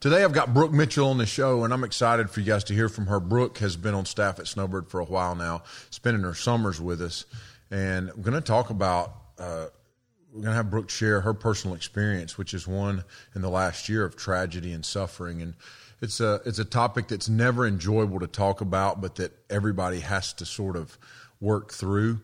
Today 0.00 0.22
I've 0.22 0.32
got 0.32 0.54
Brooke 0.54 0.70
Mitchell 0.70 1.08
on 1.10 1.18
the 1.18 1.26
show, 1.26 1.64
and 1.64 1.74
I'm 1.74 1.82
excited 1.82 2.30
for 2.30 2.38
you 2.38 2.46
guys 2.46 2.62
to 2.64 2.72
hear 2.72 2.88
from 2.88 3.06
her. 3.06 3.18
Brooke 3.18 3.58
has 3.58 3.76
been 3.76 3.94
on 3.94 4.06
staff 4.06 4.38
at 4.38 4.46
Snowbird 4.46 4.88
for 4.88 5.00
a 5.00 5.04
while 5.04 5.34
now, 5.34 5.64
spending 5.90 6.22
her 6.22 6.34
summers 6.34 6.80
with 6.80 7.02
us, 7.02 7.24
and 7.72 8.06
we're 8.14 8.22
going 8.22 8.34
to 8.34 8.40
talk 8.40 8.70
about. 8.70 9.12
Uh, 9.40 9.66
we're 10.32 10.42
going 10.42 10.52
to 10.52 10.56
have 10.56 10.70
Brooke 10.70 10.88
share 10.88 11.22
her 11.22 11.34
personal 11.34 11.74
experience, 11.74 12.38
which 12.38 12.54
is 12.54 12.68
one 12.68 13.02
in 13.34 13.42
the 13.42 13.48
last 13.48 13.88
year 13.88 14.04
of 14.04 14.14
tragedy 14.14 14.72
and 14.72 14.86
suffering, 14.86 15.42
and 15.42 15.54
it's 16.00 16.20
a 16.20 16.42
it's 16.46 16.60
a 16.60 16.64
topic 16.64 17.08
that's 17.08 17.28
never 17.28 17.66
enjoyable 17.66 18.20
to 18.20 18.28
talk 18.28 18.60
about, 18.60 19.00
but 19.00 19.16
that 19.16 19.32
everybody 19.50 19.98
has 19.98 20.32
to 20.34 20.46
sort 20.46 20.76
of 20.76 20.96
work 21.40 21.72
through. 21.72 22.20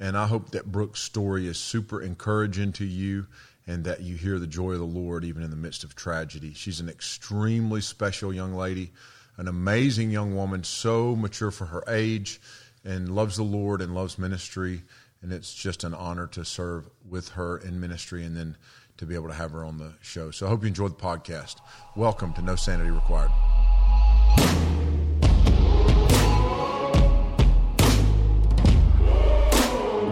And 0.00 0.16
I 0.16 0.28
hope 0.28 0.52
that 0.52 0.72
Brooke's 0.72 1.02
story 1.02 1.46
is 1.46 1.58
super 1.58 2.00
encouraging 2.00 2.72
to 2.74 2.86
you 2.86 3.26
and 3.68 3.84
that 3.84 4.00
you 4.00 4.16
hear 4.16 4.38
the 4.38 4.46
joy 4.46 4.72
of 4.72 4.78
the 4.78 4.84
Lord 4.84 5.24
even 5.24 5.42
in 5.42 5.50
the 5.50 5.56
midst 5.56 5.84
of 5.84 5.94
tragedy. 5.94 6.54
She's 6.54 6.80
an 6.80 6.88
extremely 6.88 7.82
special 7.82 8.32
young 8.32 8.54
lady, 8.54 8.92
an 9.36 9.46
amazing 9.46 10.10
young 10.10 10.34
woman, 10.34 10.64
so 10.64 11.14
mature 11.14 11.50
for 11.50 11.66
her 11.66 11.84
age, 11.86 12.40
and 12.82 13.14
loves 13.14 13.36
the 13.36 13.42
Lord 13.42 13.82
and 13.82 13.94
loves 13.94 14.18
ministry. 14.18 14.82
And 15.20 15.32
it's 15.32 15.52
just 15.52 15.84
an 15.84 15.92
honor 15.92 16.26
to 16.28 16.46
serve 16.46 16.88
with 17.06 17.28
her 17.30 17.58
in 17.58 17.78
ministry 17.78 18.24
and 18.24 18.34
then 18.34 18.56
to 18.96 19.04
be 19.04 19.14
able 19.14 19.28
to 19.28 19.34
have 19.34 19.52
her 19.52 19.64
on 19.64 19.76
the 19.76 19.92
show. 20.00 20.30
So 20.30 20.46
I 20.46 20.48
hope 20.48 20.62
you 20.62 20.68
enjoyed 20.68 20.98
the 20.98 21.02
podcast. 21.02 21.56
Welcome 21.94 22.32
to 22.34 22.42
No 22.42 22.56
Sanity 22.56 22.90
Required. 22.90 23.30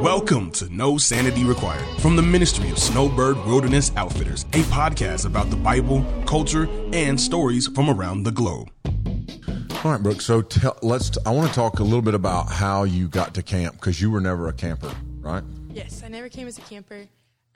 Welcome 0.03 0.51
to 0.53 0.69
No 0.69 0.99
Sanity 0.99 1.45
Required 1.45 1.83
from 2.01 2.17
the 2.17 2.23
Ministry 2.23 2.69
of 2.71 2.79
Snowbird 2.79 3.37
Wilderness 3.47 3.93
Outfitters, 3.97 4.43
a 4.53 4.63
podcast 4.65 5.25
about 5.25 5.49
the 5.49 5.57
Bible, 5.57 6.05
culture, 6.27 6.69
and 6.93 7.19
stories 7.19 7.67
from 7.69 7.89
around 7.89 8.25
the 8.25 8.31
globe. 8.31 8.71
All 8.85 9.93
right, 9.93 10.03
Brooke. 10.03 10.21
So 10.21 10.43
tell, 10.43 10.77
let's. 10.83 11.17
I 11.25 11.31
want 11.31 11.49
to 11.49 11.55
talk 11.55 11.79
a 11.79 11.83
little 11.83 12.03
bit 12.03 12.13
about 12.15 12.51
how 12.51 12.85
you 12.85 13.09
got 13.09 13.33
to 13.35 13.43
camp 13.43 13.77
because 13.77 13.99
you 13.99 14.11
were 14.11 14.21
never 14.21 14.49
a 14.49 14.53
camper, 14.53 14.93
right? 15.21 15.43
Yes, 15.73 16.03
I 16.05 16.09
never 16.09 16.29
came 16.29 16.47
as 16.47 16.59
a 16.59 16.63
camper. 16.63 17.07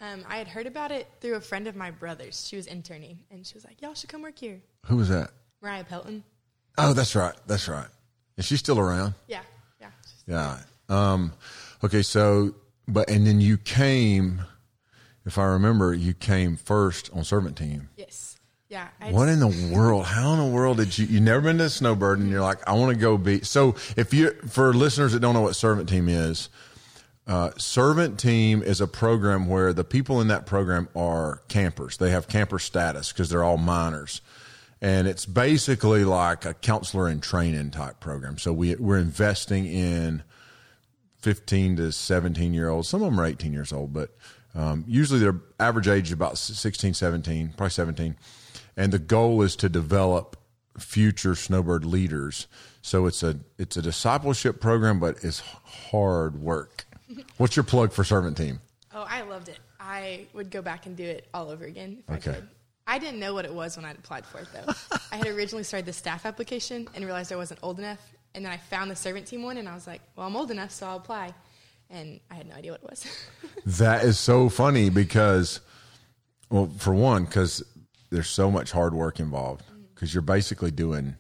Um, 0.00 0.24
I 0.26 0.38
had 0.38 0.48
heard 0.48 0.66
about 0.66 0.90
it 0.92 1.08
through 1.20 1.34
a 1.34 1.40
friend 1.42 1.66
of 1.68 1.76
my 1.76 1.90
brother's. 1.90 2.46
She 2.48 2.56
was 2.56 2.66
interning, 2.66 3.18
and 3.30 3.46
she 3.46 3.54
was 3.54 3.66
like, 3.66 3.82
"Y'all 3.82 3.92
should 3.94 4.08
come 4.08 4.22
work 4.22 4.38
here." 4.38 4.60
Who 4.86 4.96
was 4.96 5.10
that? 5.10 5.30
Mariah 5.60 5.84
Pelton. 5.84 6.24
Oh, 6.78 6.94
that's 6.94 7.14
right. 7.14 7.34
That's 7.46 7.68
right. 7.68 7.88
Is 8.38 8.46
she 8.46 8.56
still 8.56 8.78
around? 8.78 9.12
Yeah, 9.28 9.42
yeah. 9.78 9.90
Yeah. 10.26 10.58
Um, 10.88 11.32
okay. 11.84 12.02
So, 12.02 12.54
but 12.88 13.08
and 13.10 13.26
then 13.26 13.40
you 13.40 13.56
came, 13.58 14.42
if 15.24 15.38
I 15.38 15.44
remember, 15.44 15.94
you 15.94 16.14
came 16.14 16.56
first 16.56 17.10
on 17.12 17.24
servant 17.24 17.56
team. 17.56 17.88
Yes. 17.96 18.38
Yeah. 18.68 18.88
I 19.00 19.10
What 19.10 19.26
just- 19.26 19.42
in 19.42 19.68
the 19.70 19.74
world? 19.76 20.06
How 20.06 20.32
in 20.32 20.38
the 20.38 20.46
world 20.54 20.76
did 20.76 20.96
you? 20.96 21.06
You 21.06 21.20
never 21.20 21.40
been 21.42 21.58
to 21.58 21.68
Snowbird, 21.68 22.20
and 22.20 22.30
you're 22.30 22.40
like, 22.40 22.66
I 22.68 22.72
want 22.74 22.94
to 22.94 23.00
go 23.00 23.18
be. 23.18 23.42
So, 23.42 23.74
if 23.96 24.14
you 24.14 24.30
for 24.48 24.72
listeners 24.72 25.12
that 25.12 25.20
don't 25.20 25.34
know 25.34 25.40
what 25.40 25.56
servant 25.56 25.88
team 25.88 26.08
is, 26.08 26.48
uh, 27.26 27.50
servant 27.58 28.18
team 28.18 28.62
is 28.62 28.80
a 28.80 28.86
program 28.86 29.46
where 29.48 29.72
the 29.72 29.84
people 29.84 30.20
in 30.20 30.28
that 30.28 30.46
program 30.46 30.88
are 30.96 31.42
campers. 31.48 31.96
They 31.96 32.10
have 32.10 32.28
camper 32.28 32.58
status 32.58 33.12
because 33.12 33.28
they're 33.28 33.44
all 33.44 33.56
minors, 33.58 34.20
and 34.80 35.08
it's 35.08 35.26
basically 35.26 36.04
like 36.04 36.44
a 36.44 36.54
counselor 36.54 37.08
in 37.08 37.20
training 37.20 37.70
type 37.72 37.98
program. 38.00 38.38
So 38.38 38.52
we 38.52 38.76
we're 38.76 38.98
investing 38.98 39.66
in 39.66 40.22
15 41.22 41.76
to 41.76 41.92
17 41.92 42.54
year 42.54 42.68
olds. 42.68 42.88
Some 42.88 43.02
of 43.02 43.10
them 43.10 43.20
are 43.20 43.26
18 43.26 43.52
years 43.52 43.72
old, 43.72 43.92
but 43.92 44.16
um, 44.54 44.84
usually 44.86 45.20
their 45.20 45.36
average 45.58 45.88
age 45.88 46.06
is 46.06 46.12
about 46.12 46.38
16, 46.38 46.94
17, 46.94 47.48
probably 47.56 47.70
17. 47.70 48.16
And 48.76 48.92
the 48.92 48.98
goal 48.98 49.42
is 49.42 49.56
to 49.56 49.68
develop 49.68 50.36
future 50.78 51.34
snowbird 51.34 51.84
leaders. 51.84 52.46
So 52.82 53.06
it's 53.06 53.22
a 53.22 53.38
it's 53.58 53.76
a 53.76 53.82
discipleship 53.82 54.60
program, 54.60 54.98
but 55.00 55.22
it's 55.22 55.40
hard 55.40 56.40
work. 56.40 56.86
What's 57.36 57.56
your 57.56 57.64
plug 57.64 57.92
for 57.92 58.04
servant 58.04 58.36
team? 58.36 58.60
Oh, 58.94 59.04
I 59.08 59.22
loved 59.22 59.48
it. 59.48 59.58
I 59.78 60.26
would 60.32 60.50
go 60.50 60.62
back 60.62 60.86
and 60.86 60.96
do 60.96 61.04
it 61.04 61.28
all 61.34 61.50
over 61.50 61.64
again 61.64 62.02
if 62.08 62.14
Okay. 62.16 62.30
I 62.30 62.34
could. 62.34 62.48
I 62.86 62.98
didn't 62.98 63.20
know 63.20 63.34
what 63.34 63.44
it 63.44 63.52
was 63.52 63.76
when 63.76 63.84
I 63.84 63.90
applied 63.92 64.24
for 64.26 64.38
it 64.38 64.48
though. 64.52 64.72
I 65.12 65.16
had 65.16 65.26
originally 65.26 65.62
started 65.64 65.86
the 65.86 65.92
staff 65.92 66.24
application 66.26 66.88
and 66.94 67.04
realized 67.04 67.32
I 67.32 67.36
wasn't 67.36 67.60
old 67.62 67.78
enough. 67.78 68.00
And 68.34 68.44
then 68.44 68.52
I 68.52 68.56
found 68.56 68.90
the 68.90 68.96
servant 68.96 69.26
team 69.26 69.42
one, 69.42 69.56
and 69.56 69.68
I 69.68 69.74
was 69.74 69.86
like, 69.86 70.00
"Well, 70.16 70.26
I'm 70.26 70.36
old 70.36 70.50
enough, 70.50 70.70
so 70.70 70.86
I'll 70.86 70.96
apply." 70.96 71.34
And 71.88 72.20
I 72.30 72.34
had 72.34 72.48
no 72.48 72.54
idea 72.54 72.72
what 72.72 72.82
it 72.82 72.90
was. 72.90 73.06
That 73.78 74.04
is 74.04 74.18
so 74.18 74.48
funny 74.48 74.88
because, 74.88 75.60
well, 76.48 76.70
for 76.78 76.94
one, 76.94 77.24
because 77.24 77.62
there's 78.10 78.28
so 78.28 78.50
much 78.50 78.72
hard 78.72 78.94
work 78.94 79.20
involved. 79.20 79.64
Mm. 79.66 79.94
Because 79.94 80.14
you're 80.14 80.22
basically 80.22 80.70
doing 80.70 81.16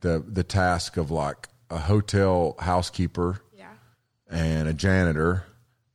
the 0.00 0.24
the 0.26 0.44
task 0.44 0.96
of 0.96 1.10
like 1.10 1.48
a 1.70 1.78
hotel 1.78 2.56
housekeeper 2.58 3.40
yeah. 3.56 3.72
and 4.30 4.68
a 4.68 4.72
janitor 4.72 5.44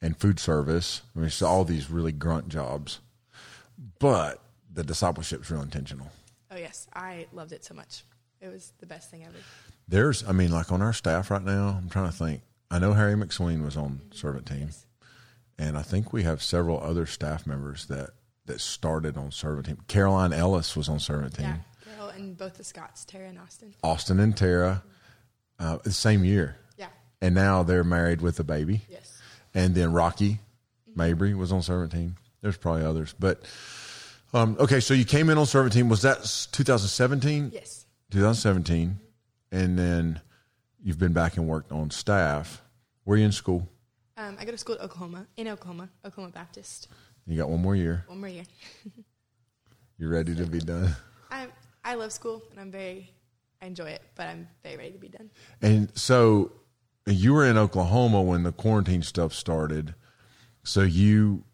and 0.02 0.18
food 0.18 0.40
service. 0.40 1.02
I 1.16 1.20
mean, 1.20 1.28
it's 1.28 1.42
all 1.42 1.64
these 1.64 1.90
really 1.90 2.12
grunt 2.12 2.50
jobs, 2.50 3.00
but 4.00 4.42
the 4.72 4.84
discipleship's 4.84 5.50
real 5.50 5.62
intentional. 5.62 6.12
Oh 6.52 6.58
yes, 6.58 6.88
I 6.94 7.28
loved 7.32 7.52
it 7.52 7.64
so 7.64 7.74
much. 7.74 8.04
It 8.42 8.50
was 8.50 8.74
the 8.80 8.86
best 8.86 9.10
thing 9.10 9.24
ever. 9.24 9.38
There's, 9.88 10.24
I 10.28 10.32
mean, 10.32 10.52
like 10.52 10.72
on 10.72 10.82
our 10.82 10.94
staff 10.94 11.30
right 11.30 11.44
now, 11.44 11.78
I'm 11.82 11.90
trying 11.90 12.10
to 12.10 12.16
think. 12.18 12.42
I 12.72 12.80
know 12.80 12.94
Harry 12.94 13.14
McSween 13.16 13.64
was 13.64 13.78
on 13.78 14.02
servant 14.12 14.48
team, 14.48 14.70
and 15.60 15.78
I 15.78 15.82
think 15.84 16.12
we 16.14 16.24
have 16.24 16.42
several 16.42 16.82
other 16.82 17.06
staff 17.06 17.46
members 17.46 17.86
that 17.88 18.12
that 18.46 18.60
started 18.60 19.16
on 19.18 19.32
servant 19.32 19.68
team. 19.68 19.78
Caroline 19.88 20.34
Ellis 20.34 20.76
was 20.76 20.90
on 20.90 21.00
servant 21.00 21.36
team. 21.36 21.46
Yeah, 21.46 21.58
Carol 21.96 22.10
and 22.10 22.38
both 22.38 22.56
the 22.56 22.64
Scots, 22.64 23.06
Tara 23.06 23.30
and 23.30 23.38
Austin. 23.40 23.74
Austin 23.84 24.20
and 24.20 24.36
Tara, 24.36 24.84
uh, 25.60 25.78
the 25.84 25.92
same 25.94 26.24
year, 26.26 26.58
Yeah. 26.78 26.88
and 27.22 27.36
now 27.36 27.64
they're 27.64 27.84
married 27.84 28.22
with 28.22 28.40
a 28.40 28.44
baby. 28.44 28.82
Yes. 28.90 29.22
and 29.54 29.76
then 29.76 29.94
Rocky 29.94 30.40
Mabry 30.96 31.36
was 31.36 31.52
on 31.52 31.62
servant 31.62 31.92
team. 31.92 32.16
There's 32.42 32.58
probably 32.58 32.84
others, 32.86 33.14
but 33.20 33.44
um, 34.34 34.58
okay. 34.60 34.80
So 34.80 34.94
you 34.96 35.06
came 35.06 35.30
in 35.30 35.38
on 35.38 35.46
servant 35.46 35.74
team. 35.74 35.90
Was 35.90 36.02
that 36.02 36.18
2017? 36.54 37.52
Yes. 37.54 37.86
2017, 38.12 39.00
and 39.54 39.78
then 39.78 40.20
you've 40.84 41.00
been 41.00 41.14
back 41.14 41.38
and 41.38 41.48
worked 41.48 41.72
on 41.72 41.92
staff. 41.92 42.62
Were 43.06 43.16
you 43.16 43.26
in 43.26 43.32
school? 43.32 43.70
Um, 44.18 44.36
I 44.40 44.46
go 44.46 44.52
to 44.52 44.58
school 44.58 44.76
at 44.76 44.82
Oklahoma, 44.82 45.28
in 45.38 45.48
Oklahoma, 45.48 45.90
Oklahoma 46.04 46.34
Baptist. 46.34 46.88
You 47.26 47.38
got 47.38 47.50
one 47.50 47.62
more 47.62 47.76
year. 47.76 48.04
One 48.08 48.20
more 48.20 48.30
year. 48.30 48.44
You 50.00 50.10
ready 50.10 50.36
to 50.36 50.46
be 50.48 50.60
done? 50.60 50.96
I 51.30 51.48
I 51.86 51.94
love 51.94 52.12
school 52.12 52.42
and 52.52 52.60
I'm 52.60 52.72
very 52.72 53.14
I 53.62 53.68
enjoy 53.68 53.92
it, 53.92 54.02
but 54.16 54.28
I'm 54.28 54.50
very 54.64 54.76
ready 54.76 54.92
to 54.92 54.98
be 54.98 55.08
done. 55.08 55.30
And 55.62 55.92
so 55.98 56.52
you 57.06 57.32
were 57.34 57.46
in 57.46 57.58
Oklahoma 57.58 58.22
when 58.22 58.44
the 58.44 58.52
quarantine 58.52 59.04
stuff 59.04 59.34
started. 59.34 59.94
So 60.64 60.82
you 60.82 61.46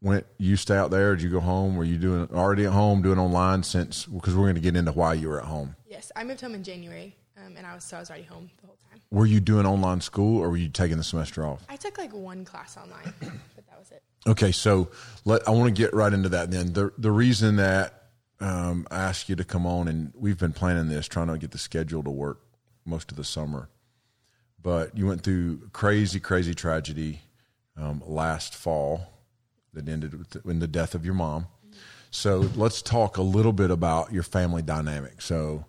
went, 0.00 0.24
you 0.38 0.56
stay 0.56 0.76
out 0.76 0.90
there? 0.90 1.16
Did 1.16 1.24
you 1.24 1.30
go 1.30 1.40
home? 1.40 1.76
Were 1.76 1.84
you 1.84 1.98
doing 1.98 2.28
already 2.32 2.64
at 2.64 2.72
home, 2.72 3.02
doing 3.02 3.18
online 3.18 3.64
since? 3.64 4.06
Because 4.06 4.34
we're 4.34 4.44
going 4.44 4.54
to 4.54 4.60
get 4.60 4.76
into 4.76 4.92
why 4.92 5.14
you 5.14 5.28
were 5.28 5.40
at 5.40 5.46
home. 5.46 5.76
Yes, 5.86 6.10
I 6.16 6.24
moved 6.24 6.40
home 6.40 6.54
in 6.54 6.64
January, 6.64 7.16
um, 7.44 7.54
and 7.56 7.66
I 7.66 7.74
was 7.74 7.84
so 7.84 7.96
I 7.96 8.00
was 8.00 8.10
already 8.10 8.24
home 8.24 8.50
the 8.60 8.66
whole 8.66 8.76
time. 8.90 9.00
Were 9.10 9.26
you 9.26 9.40
doing 9.40 9.66
online 9.66 10.00
school 10.00 10.40
or 10.40 10.50
were 10.50 10.56
you 10.56 10.68
taking 10.68 10.96
the 10.96 11.04
semester 11.04 11.44
off? 11.44 11.64
I 11.68 11.76
took 11.76 11.98
like 11.98 12.12
one 12.12 12.44
class 12.44 12.76
online, 12.76 13.12
but 13.20 13.66
that 13.68 13.78
was 13.78 13.90
it. 13.90 14.02
Okay, 14.26 14.52
so 14.52 14.90
let 15.24 15.46
I 15.48 15.50
want 15.52 15.74
to 15.74 15.82
get 15.82 15.94
right 15.94 16.12
into 16.12 16.28
that. 16.30 16.50
Then 16.50 16.72
the 16.72 16.92
the 16.98 17.10
reason 17.10 17.56
that 17.56 18.10
um, 18.40 18.86
I 18.90 18.98
asked 18.98 19.28
you 19.28 19.36
to 19.36 19.44
come 19.44 19.66
on, 19.66 19.88
and 19.88 20.12
we've 20.14 20.38
been 20.38 20.52
planning 20.52 20.88
this, 20.88 21.06
trying 21.08 21.28
to 21.28 21.38
get 21.38 21.50
the 21.50 21.58
schedule 21.58 22.02
to 22.02 22.10
work 22.10 22.40
most 22.84 23.10
of 23.10 23.16
the 23.16 23.24
summer. 23.24 23.68
But 24.62 24.96
you 24.96 25.06
went 25.06 25.22
through 25.22 25.68
crazy, 25.72 26.20
crazy 26.20 26.54
tragedy 26.54 27.20
um, 27.76 28.02
last 28.06 28.54
fall 28.54 29.06
that 29.72 29.88
ended 29.88 30.18
with 30.18 30.44
in 30.46 30.58
the 30.58 30.66
death 30.66 30.94
of 30.94 31.04
your 31.04 31.14
mom. 31.14 31.46
So 32.10 32.50
let's 32.56 32.82
talk 32.82 33.16
a 33.16 33.22
little 33.22 33.52
bit 33.52 33.70
about 33.70 34.12
your 34.12 34.24
family 34.24 34.62
dynamic. 34.62 35.22
So 35.22 35.64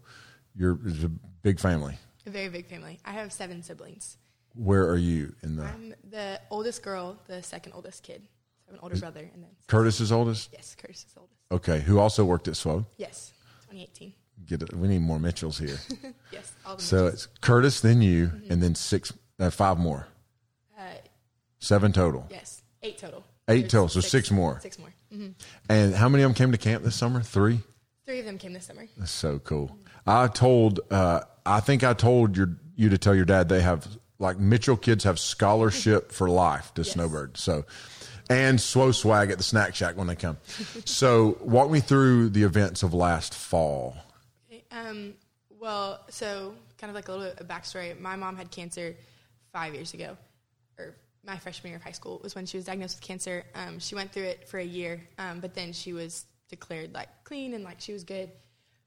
you're 0.55 0.79
it's 0.85 1.03
a 1.03 1.09
big 1.41 1.59
family. 1.59 1.95
A 2.25 2.29
very 2.29 2.49
big 2.49 2.67
family. 2.67 2.99
I 3.05 3.11
have 3.11 3.31
seven 3.33 3.63
siblings. 3.63 4.17
Where 4.55 4.87
are 4.89 4.97
you 4.97 5.33
in 5.43 5.55
the? 5.55 5.63
I'm 5.63 5.93
the 6.09 6.39
oldest 6.49 6.83
girl, 6.83 7.17
the 7.27 7.41
second 7.41 7.73
oldest 7.73 8.03
kid. 8.03 8.21
So 8.65 8.67
I 8.67 8.71
have 8.71 8.75
an 8.75 8.79
older 8.83 8.97
brother, 8.99 9.29
and 9.33 9.43
then 9.43 9.49
Curtis 9.67 9.99
is 9.99 10.11
oldest. 10.11 10.49
yes, 10.53 10.75
Curtis 10.79 11.05
is 11.07 11.13
oldest. 11.17 11.37
Okay, 11.51 11.79
who 11.81 11.99
also 11.99 12.23
worked 12.25 12.47
at 12.47 12.53
SWO. 12.55 12.85
Yes, 12.97 13.33
2018. 13.69 14.13
Get 14.45 14.61
it. 14.63 14.73
We 14.73 14.87
need 14.87 15.01
more 15.01 15.19
Mitchells 15.19 15.57
here. 15.57 15.77
Yes, 16.31 16.53
all 16.65 16.75
the 16.77 16.81
So 16.81 16.95
Mitchells. 17.05 17.13
it's 17.13 17.25
Curtis, 17.41 17.81
then 17.81 18.01
you, 18.01 18.31
and 18.49 18.61
then 18.63 18.73
six, 18.75 19.11
uh, 19.39 19.49
five 19.49 19.77
more, 19.77 20.07
uh, 20.77 20.81
seven 21.59 21.91
total. 21.91 22.27
yes, 22.29 22.61
eight 22.83 22.97
total. 22.97 23.23
Eight 23.47 23.61
There's 23.61 23.71
total, 23.71 23.87
so 23.89 23.99
six 24.01 24.31
more. 24.31 24.59
Six 24.61 24.77
more. 24.79 24.93
hmm 25.11 25.29
And 25.69 25.93
how 25.95 26.07
many 26.09 26.23
of 26.23 26.29
them 26.29 26.35
came 26.35 26.51
to 26.51 26.57
camp 26.57 26.83
this 26.83 26.95
summer? 26.95 27.21
Three. 27.21 27.59
Three 28.05 28.19
of 28.19 28.25
them 28.25 28.37
came 28.37 28.53
this 28.53 28.65
summer. 28.65 28.87
That's 28.97 29.11
so 29.11 29.39
cool. 29.39 29.75
I 30.05 30.27
told, 30.27 30.79
uh, 30.89 31.21
I 31.45 31.59
think 31.59 31.83
I 31.83 31.93
told 31.93 32.37
your 32.37 32.57
you 32.75 32.89
to 32.89 32.97
tell 32.97 33.13
your 33.13 33.25
dad 33.25 33.49
they 33.49 33.61
have 33.61 33.87
like 34.17 34.39
Mitchell 34.39 34.77
kids 34.77 35.03
have 35.03 35.19
scholarship 35.19 36.11
for 36.11 36.29
life 36.29 36.73
to 36.75 36.83
Snowbird. 36.83 37.37
So, 37.37 37.65
and 38.29 38.59
Swo 38.59 38.93
Swag 38.93 39.31
at 39.31 39.37
the 39.37 39.43
Snack 39.43 39.75
Shack 39.75 39.97
when 39.97 40.07
they 40.07 40.15
come. 40.15 40.37
so, 40.85 41.37
walk 41.41 41.69
me 41.69 41.79
through 41.79 42.29
the 42.29 42.43
events 42.43 42.83
of 42.83 42.93
last 42.93 43.33
fall. 43.33 43.97
Um, 44.71 45.15
well, 45.59 45.99
so 46.09 46.53
kind 46.77 46.89
of 46.89 46.95
like 46.95 47.07
a 47.07 47.11
little 47.11 47.27
bit 47.27 47.39
of 47.39 47.47
backstory. 47.47 47.99
My 47.99 48.15
mom 48.15 48.35
had 48.35 48.51
cancer 48.51 48.95
five 49.51 49.73
years 49.73 49.93
ago, 49.93 50.17
or 50.79 50.95
my 51.25 51.37
freshman 51.37 51.71
year 51.71 51.77
of 51.77 51.83
high 51.83 51.91
school 51.91 52.19
was 52.23 52.35
when 52.35 52.45
she 52.45 52.57
was 52.57 52.65
diagnosed 52.65 52.97
with 52.97 53.07
cancer. 53.07 53.43
Um, 53.53 53.79
she 53.79 53.95
went 53.95 54.11
through 54.11 54.23
it 54.23 54.47
for 54.47 54.59
a 54.59 54.65
year, 54.65 55.01
um, 55.17 55.39
but 55.39 55.53
then 55.53 55.73
she 55.73 55.93
was 55.93 56.25
declared 56.49 56.93
like 56.93 57.09
clean 57.23 57.53
and 57.53 57.63
like 57.63 57.79
she 57.79 57.93
was 57.93 58.03
good. 58.03 58.31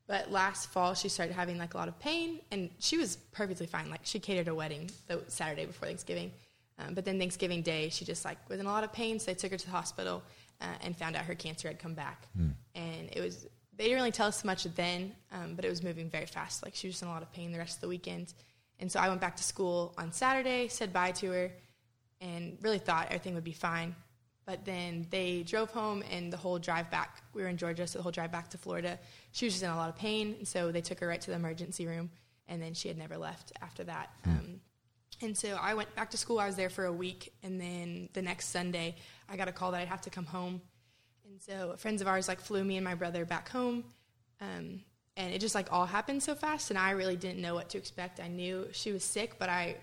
But 0.06 0.31
last 0.31 0.71
fall, 0.71 0.95
she 0.95 1.09
started 1.09 1.35
having 1.35 1.59
like 1.59 1.75
a 1.75 1.79
lot 1.79 1.89
of 1.89 1.99
pain, 1.99 2.41
and 2.51 2.71
she 2.79 2.99
was 2.99 3.17
perfectly 3.33 3.67
fine. 3.67 3.89
Like 3.89 4.01
she 4.05 4.19
catered 4.19 4.49
a 4.49 4.55
wedding 4.55 4.91
the 5.06 5.23
Saturday 5.29 5.65
before 5.65 5.89
Thanksgiving, 5.89 6.31
um, 6.79 6.95
but 6.95 7.05
then 7.05 7.19
Thanksgiving 7.19 7.62
Day, 7.62 7.89
she 7.89 8.05
just 8.05 8.25
like 8.25 8.37
was 8.49 8.61
in 8.61 8.67
a 8.67 8.71
lot 8.71 8.85
of 8.85 8.93
pain, 8.93 9.19
so 9.19 9.27
they 9.27 9.35
took 9.35 9.53
her 9.53 9.56
to 9.56 9.67
the 9.67 9.73
hospital 9.73 10.23
uh, 10.61 10.67
and 10.83 10.97
found 10.97 11.17
out 11.17 11.25
her 11.25 11.35
cancer 11.35 11.69
had 11.69 11.79
come 11.79 11.95
back. 11.95 12.27
Mm. 12.39 12.53
And 12.75 13.11
it 13.12 13.21
was 13.21 13.47
they 13.77 13.85
didn't 13.85 13.99
really 13.99 14.12
tell 14.12 14.29
us 14.29 14.45
much 14.45 14.65
then, 14.65 15.12
um, 15.33 15.55
but 15.55 15.65
it 15.65 15.71
was 15.71 15.83
moving 15.83 16.09
very 16.09 16.27
fast. 16.27 16.62
Like 16.62 16.75
she 16.75 16.87
was 16.87 17.00
in 17.00 17.09
a 17.09 17.11
lot 17.11 17.23
of 17.23 17.33
pain 17.33 17.50
the 17.50 17.59
rest 17.59 17.77
of 17.77 17.81
the 17.81 17.89
weekend, 17.89 18.35
and 18.81 18.93
so 18.93 19.00
I 19.00 19.09
went 19.09 19.21
back 19.21 19.37
to 19.37 19.43
school 19.43 19.95
on 19.97 20.12
Saturday, 20.12 20.69
said 20.69 20.93
bye 20.93 21.12
to 21.12 21.31
her, 21.31 21.53
and 22.21 22.59
really 22.61 22.79
thought 22.79 23.07
everything 23.07 23.35
would 23.35 23.45
be 23.45 23.53
fine. 23.53 23.95
But 24.46 24.67
then 24.67 25.06
they 25.11 25.43
drove 25.43 25.70
home, 25.70 26.05
and 26.11 26.32
the 26.32 26.37
whole 26.37 26.58
drive 26.58 26.91
back, 26.91 27.23
we 27.32 27.43
were 27.43 27.49
in 27.49 27.56
Georgia, 27.56 27.87
so 27.87 27.99
the 27.99 28.02
whole 28.02 28.12
drive 28.12 28.31
back 28.31 28.50
to 28.50 28.58
Florida, 28.58 28.99
she 29.32 29.46
was 29.46 29.55
just 29.55 29.64
in 29.64 29.70
a 29.70 29.76
lot 29.76 29.88
of 29.88 29.96
pain. 29.96 30.35
And 30.38 30.46
so 30.46 30.70
they 30.70 30.82
took 30.82 31.00
her 31.00 31.06
right 31.06 31.20
to 31.20 31.31
the 31.31 31.37
emergency 31.37 31.87
room, 31.87 32.11
and 32.46 32.61
then 32.61 32.75
she 32.75 32.88
had 32.88 32.99
never 32.99 33.17
left 33.17 33.52
after 33.62 33.85
that. 33.85 34.11
Mm. 34.26 34.31
Um, 34.31 34.61
and 35.23 35.38
so 35.38 35.56
I 35.61 35.73
went 35.75 35.94
back 35.94 36.11
to 36.11 36.19
school. 36.19 36.38
I 36.38 36.46
was 36.46 36.56
there 36.56 36.69
for 36.69 36.85
a 36.85 36.93
week, 36.93 37.32
and 37.43 37.58
then 37.58 38.11
the 38.12 38.20
next 38.20 38.49
Sunday, 38.49 38.96
I 39.31 39.37
got 39.37 39.49
a 39.49 39.52
call 39.52 39.73
that 39.73 39.81
I'd 39.81 39.88
have 39.88 40.02
to 40.02 40.11
come 40.11 40.26
home. 40.26 40.61
And 41.26 41.40
so 41.40 41.75
friends 41.79 42.02
of 42.02 42.06
ours 42.06 42.29
like 42.29 42.40
flew 42.40 42.64
me 42.64 42.76
and 42.76 42.85
my 42.85 42.94
brother 42.94 43.25
back 43.25 43.49
home, 43.49 43.85
um, 44.43 44.82
and 45.17 45.32
it 45.32 45.40
just 45.40 45.55
like 45.55 45.73
all 45.73 45.87
happened 45.87 46.23
so 46.23 46.35
fast, 46.35 46.70
and 46.70 46.79
I 46.79 46.90
really 46.90 47.17
didn't 47.17 47.40
know 47.40 47.55
what 47.55 47.70
to 47.70 47.79
expect. 47.79 48.20
I 48.20 48.29
knew 48.29 48.69
she 48.73 48.93
was 48.93 49.05
sick, 49.05 49.38
but 49.38 49.49
I, 49.49 49.76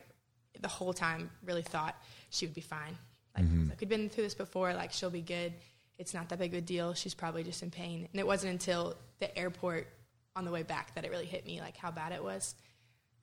the 0.59 0.67
whole 0.67 0.93
time, 0.93 1.31
really 1.43 1.63
thought 1.63 1.95
she 2.29 2.45
would 2.45 2.53
be 2.53 2.61
fine. 2.61 2.95
Like, 3.35 3.45
mm-hmm. 3.45 3.69
like 3.69 3.79
we'd 3.79 3.89
been 3.89 4.09
through 4.09 4.25
this 4.25 4.33
before. 4.33 4.73
Like 4.73 4.91
she'll 4.91 5.09
be 5.09 5.21
good. 5.21 5.53
It's 5.97 6.13
not 6.13 6.29
that 6.29 6.39
big 6.39 6.53
of 6.53 6.57
a 6.57 6.61
deal. 6.61 6.93
She's 6.93 7.13
probably 7.13 7.43
just 7.43 7.61
in 7.63 7.69
pain. 7.69 8.07
And 8.11 8.19
it 8.19 8.25
wasn't 8.25 8.53
until 8.53 8.95
the 9.19 9.37
airport 9.37 9.87
on 10.35 10.45
the 10.45 10.51
way 10.51 10.63
back 10.63 10.95
that 10.95 11.05
it 11.05 11.11
really 11.11 11.25
hit 11.25 11.45
me, 11.45 11.59
like 11.59 11.77
how 11.77 11.91
bad 11.91 12.11
it 12.11 12.23
was. 12.23 12.55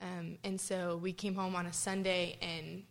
Um, 0.00 0.38
and 0.44 0.60
so 0.60 0.96
we 0.96 1.12
came 1.12 1.34
home 1.34 1.56
on 1.56 1.66
a 1.66 1.72
Sunday, 1.72 2.36
and 2.40 2.84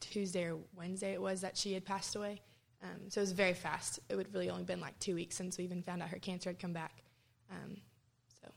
Tuesday 0.00 0.44
or 0.44 0.58
Wednesday 0.76 1.12
it 1.12 1.20
was 1.20 1.40
that 1.40 1.56
she 1.56 1.72
had 1.72 1.84
passed 1.84 2.16
away. 2.16 2.40
Um, 2.82 3.08
so 3.08 3.20
it 3.20 3.22
was 3.22 3.32
very 3.32 3.54
fast. 3.54 4.00
It 4.08 4.16
would 4.16 4.32
really 4.32 4.48
only 4.48 4.64
been 4.64 4.80
like 4.80 4.98
two 4.98 5.14
weeks 5.14 5.36
since 5.36 5.58
we 5.58 5.64
even 5.64 5.82
found 5.82 6.02
out 6.02 6.08
her 6.08 6.18
cancer 6.18 6.50
had 6.50 6.58
come 6.58 6.72
back. 6.72 7.02
Um, 7.50 7.76
so 8.40 8.48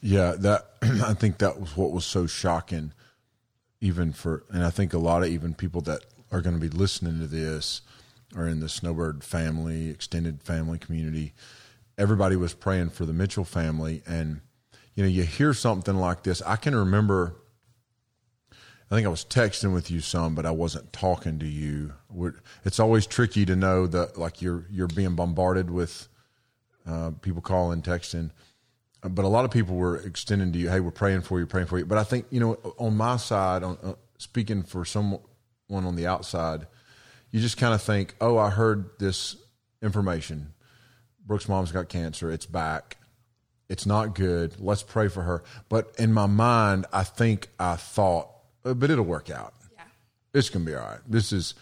yeah, 0.00 0.34
that 0.38 0.66
I 0.82 1.14
think 1.14 1.38
that 1.38 1.60
was 1.60 1.76
what 1.76 1.92
was 1.92 2.04
so 2.04 2.26
shocking, 2.26 2.92
even 3.80 4.12
for, 4.12 4.44
and 4.50 4.62
I 4.64 4.70
think 4.70 4.92
a 4.92 4.98
lot 4.98 5.22
of 5.22 5.28
even 5.28 5.54
people 5.54 5.80
that 5.82 6.04
are 6.32 6.40
going 6.40 6.58
to 6.58 6.60
be 6.60 6.68
listening 6.68 7.20
to 7.20 7.26
this 7.26 7.82
are 8.36 8.48
in 8.48 8.60
the 8.60 8.68
Snowbird 8.68 9.22
family, 9.22 9.90
extended 9.90 10.42
family 10.42 10.78
community. 10.78 11.34
Everybody 11.98 12.36
was 12.36 12.54
praying 12.54 12.90
for 12.90 13.04
the 13.04 13.12
Mitchell 13.12 13.44
family, 13.44 14.02
and 14.06 14.40
you 14.94 15.02
know, 15.02 15.08
you 15.08 15.22
hear 15.22 15.52
something 15.52 15.96
like 15.96 16.22
this. 16.22 16.42
I 16.42 16.56
can 16.56 16.74
remember. 16.74 17.36
I 18.50 18.94
think 18.94 19.06
I 19.06 19.10
was 19.10 19.24
texting 19.24 19.72
with 19.72 19.90
you 19.90 20.00
some, 20.00 20.34
but 20.34 20.44
I 20.44 20.50
wasn't 20.50 20.92
talking 20.92 21.38
to 21.38 21.46
you. 21.46 21.94
It's 22.64 22.78
always 22.78 23.06
tricky 23.06 23.46
to 23.46 23.56
know 23.56 23.86
that, 23.86 24.18
like 24.18 24.42
you're 24.42 24.66
you're 24.70 24.88
being 24.88 25.14
bombarded 25.14 25.70
with 25.70 26.08
uh, 26.86 27.12
people 27.20 27.42
calling, 27.42 27.82
texting. 27.82 28.30
But 29.02 29.24
a 29.24 29.28
lot 29.28 29.44
of 29.44 29.50
people 29.50 29.76
were 29.76 29.96
extending 29.98 30.52
to 30.52 30.58
you, 30.58 30.70
"Hey, 30.70 30.80
we're 30.80 30.90
praying 30.90 31.22
for 31.22 31.38
you, 31.38 31.46
praying 31.46 31.66
for 31.66 31.78
you." 31.78 31.84
But 31.84 31.98
I 31.98 32.04
think 32.04 32.26
you 32.30 32.40
know, 32.40 32.54
on 32.78 32.96
my 32.96 33.16
side, 33.16 33.62
on 33.62 33.78
uh, 33.82 33.94
speaking 34.18 34.62
for 34.62 34.84
someone 35.72 35.88
on 35.88 35.96
the 35.96 36.06
outside, 36.06 36.66
you 37.30 37.40
just 37.40 37.56
kind 37.56 37.72
of 37.72 37.80
think, 37.80 38.14
"Oh, 38.20 38.36
I 38.36 38.50
heard 38.50 38.90
this 38.98 39.36
information. 39.82 40.52
Brooke's 41.26 41.48
mom's 41.48 41.72
got 41.72 41.88
cancer. 41.88 42.30
It's 42.30 42.44
back. 42.44 42.98
It's 43.70 43.86
not 43.86 44.14
good. 44.14 44.60
Let's 44.60 44.82
pray 44.82 45.08
for 45.08 45.22
her. 45.22 45.42
But 45.70 45.94
in 45.98 46.12
my 46.12 46.26
mind, 46.26 46.84
I 46.92 47.04
think 47.04 47.48
I 47.58 47.76
thought, 47.76 48.28
uh, 48.66 48.74
but 48.74 48.90
it'll 48.90 49.04
work 49.04 49.30
out. 49.30 49.54
Yeah. 49.72 49.84
It's 50.34 50.50
going 50.50 50.66
to 50.66 50.70
be 50.70 50.76
all 50.76 50.84
right. 50.84 50.98
This 51.08 51.32
is, 51.32 51.54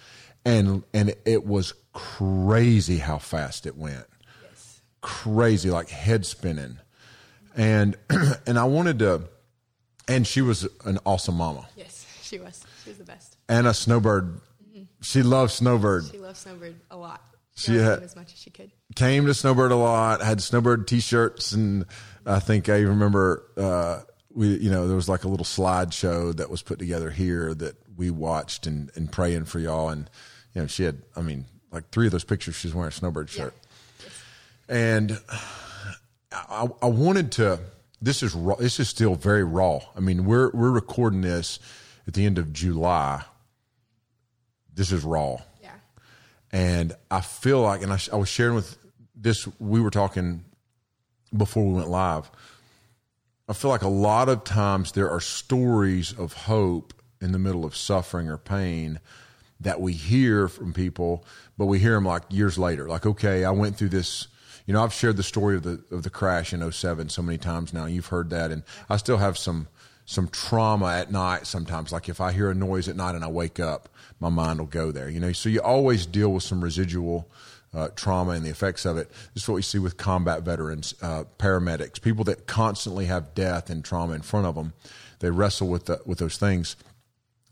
and, 0.45 0.83
and 0.93 1.15
it 1.25 1.47
was 1.47 1.73
crazy 1.93 2.99
how 2.99 3.19
fast 3.19 3.65
it 3.67 3.77
went. 3.77 4.07
Yes. 4.43 4.81
Crazy, 5.03 5.71
like 5.71 5.89
head 5.89 6.27
spinning. 6.27 6.79
And, 7.55 7.97
and 8.47 8.59
I 8.59 8.65
wanted 8.65 8.99
to, 9.01 9.23
and 10.09 10.27
she 10.27 10.41
was 10.41 10.67
an 10.85 10.99
awesome 11.07 11.37
mama. 11.37 11.69
Yes, 11.77 12.07
she 12.23 12.41
was. 12.41 12.65
She 12.83 12.91
was 12.91 12.99
the 12.99 13.05
best. 13.05 13.37
And 13.51 13.67
a 13.67 13.75
snowbird. 13.75 14.41
Mm-hmm. 14.65 14.83
She 15.03 15.23
loved 15.23 15.53
snowbird. 15.53 16.05
She 16.11 16.19
loved 16.19 16.39
snowbird 16.39 16.77
a 16.91 16.97
lot. 16.97 17.23
She, 17.55 17.73
she 17.73 17.79
had 17.79 18.03
as 18.03 18.17
much 18.17 18.33
as 18.33 18.39
she 18.39 18.51
could 18.51 18.71
came 18.95 19.27
to 19.27 19.35
Snowbird 19.35 19.71
a 19.73 19.77
lot, 19.77 20.21
had 20.21 20.43
Snowbird 20.43 20.89
T-shirts, 20.89 21.53
and 21.53 21.85
I 22.27 22.41
think 22.41 22.69
I 22.69 22.81
remember 22.81 23.45
uh, 23.57 24.01
we, 24.33 24.57
you 24.59 24.71
know, 24.71 24.87
there 24.87 24.97
was 24.97 25.09
like 25.09 25.25
a 25.25 25.29
little 25.29 25.45
slideshow 25.45 26.37
that 26.37 26.51
was 26.51 26.63
put 26.63 26.79
together 26.79 27.11
here 27.11 27.55
that 27.55 27.77
we 27.97 28.11
watched 28.11 28.67
and, 28.67 28.91
and 28.95 29.11
praying 29.11 29.45
for 29.45 29.59
y'all, 29.59 29.91
and 29.91 30.11
you 30.55 30.63
know, 30.63 30.67
she 30.67 30.85
had, 30.85 31.03
I 31.17 31.23
mean, 31.23 31.47
like 31.71 31.91
three 31.91 32.07
of 32.07 32.13
those 32.13 32.25
pictures, 32.25 32.57
she's 32.57 32.75
wearing 32.75 32.89
a 32.89 32.93
Snowbird 32.93 33.31
shirt, 33.31 33.55
yeah. 34.01 34.77
and 34.77 35.19
I, 36.33 36.69
I 36.83 36.87
wanted 36.87 37.33
to. 37.33 37.61
This 38.03 38.23
is 38.23 38.35
raw, 38.35 38.55
this 38.55 38.81
is 38.81 38.89
still 38.89 39.15
very 39.15 39.45
raw. 39.45 39.81
I 39.95 40.01
mean, 40.01 40.25
we're 40.25 40.51
we're 40.53 40.71
recording 40.71 41.21
this 41.21 41.59
at 42.07 42.15
the 42.15 42.25
end 42.25 42.39
of 42.39 42.51
July. 42.53 43.23
This 44.81 44.93
is 44.93 45.05
raw. 45.05 45.37
Yeah. 45.63 45.73
And 46.53 46.97
I 47.11 47.21
feel 47.21 47.61
like, 47.61 47.83
and 47.83 47.93
I, 47.93 47.99
I 48.11 48.17
was 48.17 48.31
sharing 48.31 48.55
with 48.55 48.79
this, 49.15 49.47
we 49.59 49.79
were 49.79 49.91
talking 49.91 50.43
before 51.37 51.67
we 51.67 51.75
went 51.75 51.91
live. 51.91 52.31
I 53.47 53.53
feel 53.53 53.71
like 53.71 53.83
a 53.83 53.89
lot 53.89 54.31
of 54.31 54.43
times 54.43 54.93
there 54.93 55.11
are 55.11 55.21
stories 55.21 56.15
of 56.19 56.33
hope 56.33 56.95
in 57.21 57.33
the 57.33 57.39
middle 57.39 57.67
of 57.67 57.77
suffering 57.77 58.31
or 58.31 58.39
pain 58.39 59.01
that 59.61 59.83
we 59.83 59.93
hear 59.93 60.49
from 60.49 60.73
people, 60.73 61.27
but 61.59 61.67
we 61.67 61.79
hear 61.79 61.93
them 61.93 62.07
like 62.07 62.23
years 62.31 62.57
later. 62.57 62.89
Like, 62.89 63.05
okay, 63.05 63.45
I 63.45 63.51
went 63.51 63.77
through 63.77 63.91
this. 63.91 64.29
You 64.65 64.73
know, 64.73 64.83
I've 64.83 64.95
shared 64.95 65.19
the 65.19 65.23
story 65.23 65.57
of 65.57 65.63
the 65.63 65.85
of 65.91 66.05
the 66.05 66.11
crash 66.11 66.55
in 66.55 66.73
07 66.73 67.11
so 67.11 67.21
many 67.21 67.37
times 67.37 67.75
now. 67.75 67.85
You've 67.85 68.07
heard 68.07 68.31
that, 68.31 68.51
and 68.51 68.63
I 68.89 68.97
still 68.97 69.19
have 69.19 69.37
some 69.37 69.69
some 70.11 70.27
trauma 70.27 70.87
at 70.87 71.13
night 71.13 71.47
sometimes. 71.47 71.93
Like 71.93 72.09
if 72.09 72.21
I 72.21 72.33
hear 72.33 72.51
a 72.51 72.55
noise 72.55 72.89
at 72.89 72.97
night 72.97 73.15
and 73.15 73.25
I 73.25 73.29
wake 73.29 73.61
up, 73.61 73.89
my 74.19 74.29
mind 74.29 74.59
will 74.59 74.67
go 74.67 74.91
there. 74.91 75.09
You 75.09 75.21
know, 75.21 75.31
so 75.31 75.49
you 75.49 75.61
always 75.61 76.05
deal 76.05 76.33
with 76.33 76.43
some 76.43 76.65
residual 76.65 77.31
uh, 77.73 77.91
trauma 77.95 78.33
and 78.33 78.45
the 78.45 78.51
effects 78.51 78.85
of 78.85 78.97
it. 78.97 79.09
This 79.35 79.45
is 79.45 79.49
what 79.49 79.55
we 79.55 79.63
see 79.63 79.79
with 79.79 79.97
combat 79.97 80.43
veterans, 80.43 80.97
uh, 81.01 81.25
paramedics, 81.39 82.03
people 82.03 82.25
that 82.25 82.49
constantly 82.49 83.05
have 83.07 83.37
death 83.37 83.71
and 83.71 83.85
trauma 83.85 84.15
in 84.15 84.23
front 84.23 84.47
of 84.47 84.57
them. 84.57 84.73
They 85.21 85.31
wrestle 85.31 85.69
with 85.69 85.87
the, 85.87 86.01
with 86.05 86.19
those 86.19 86.39
things. 86.39 86.75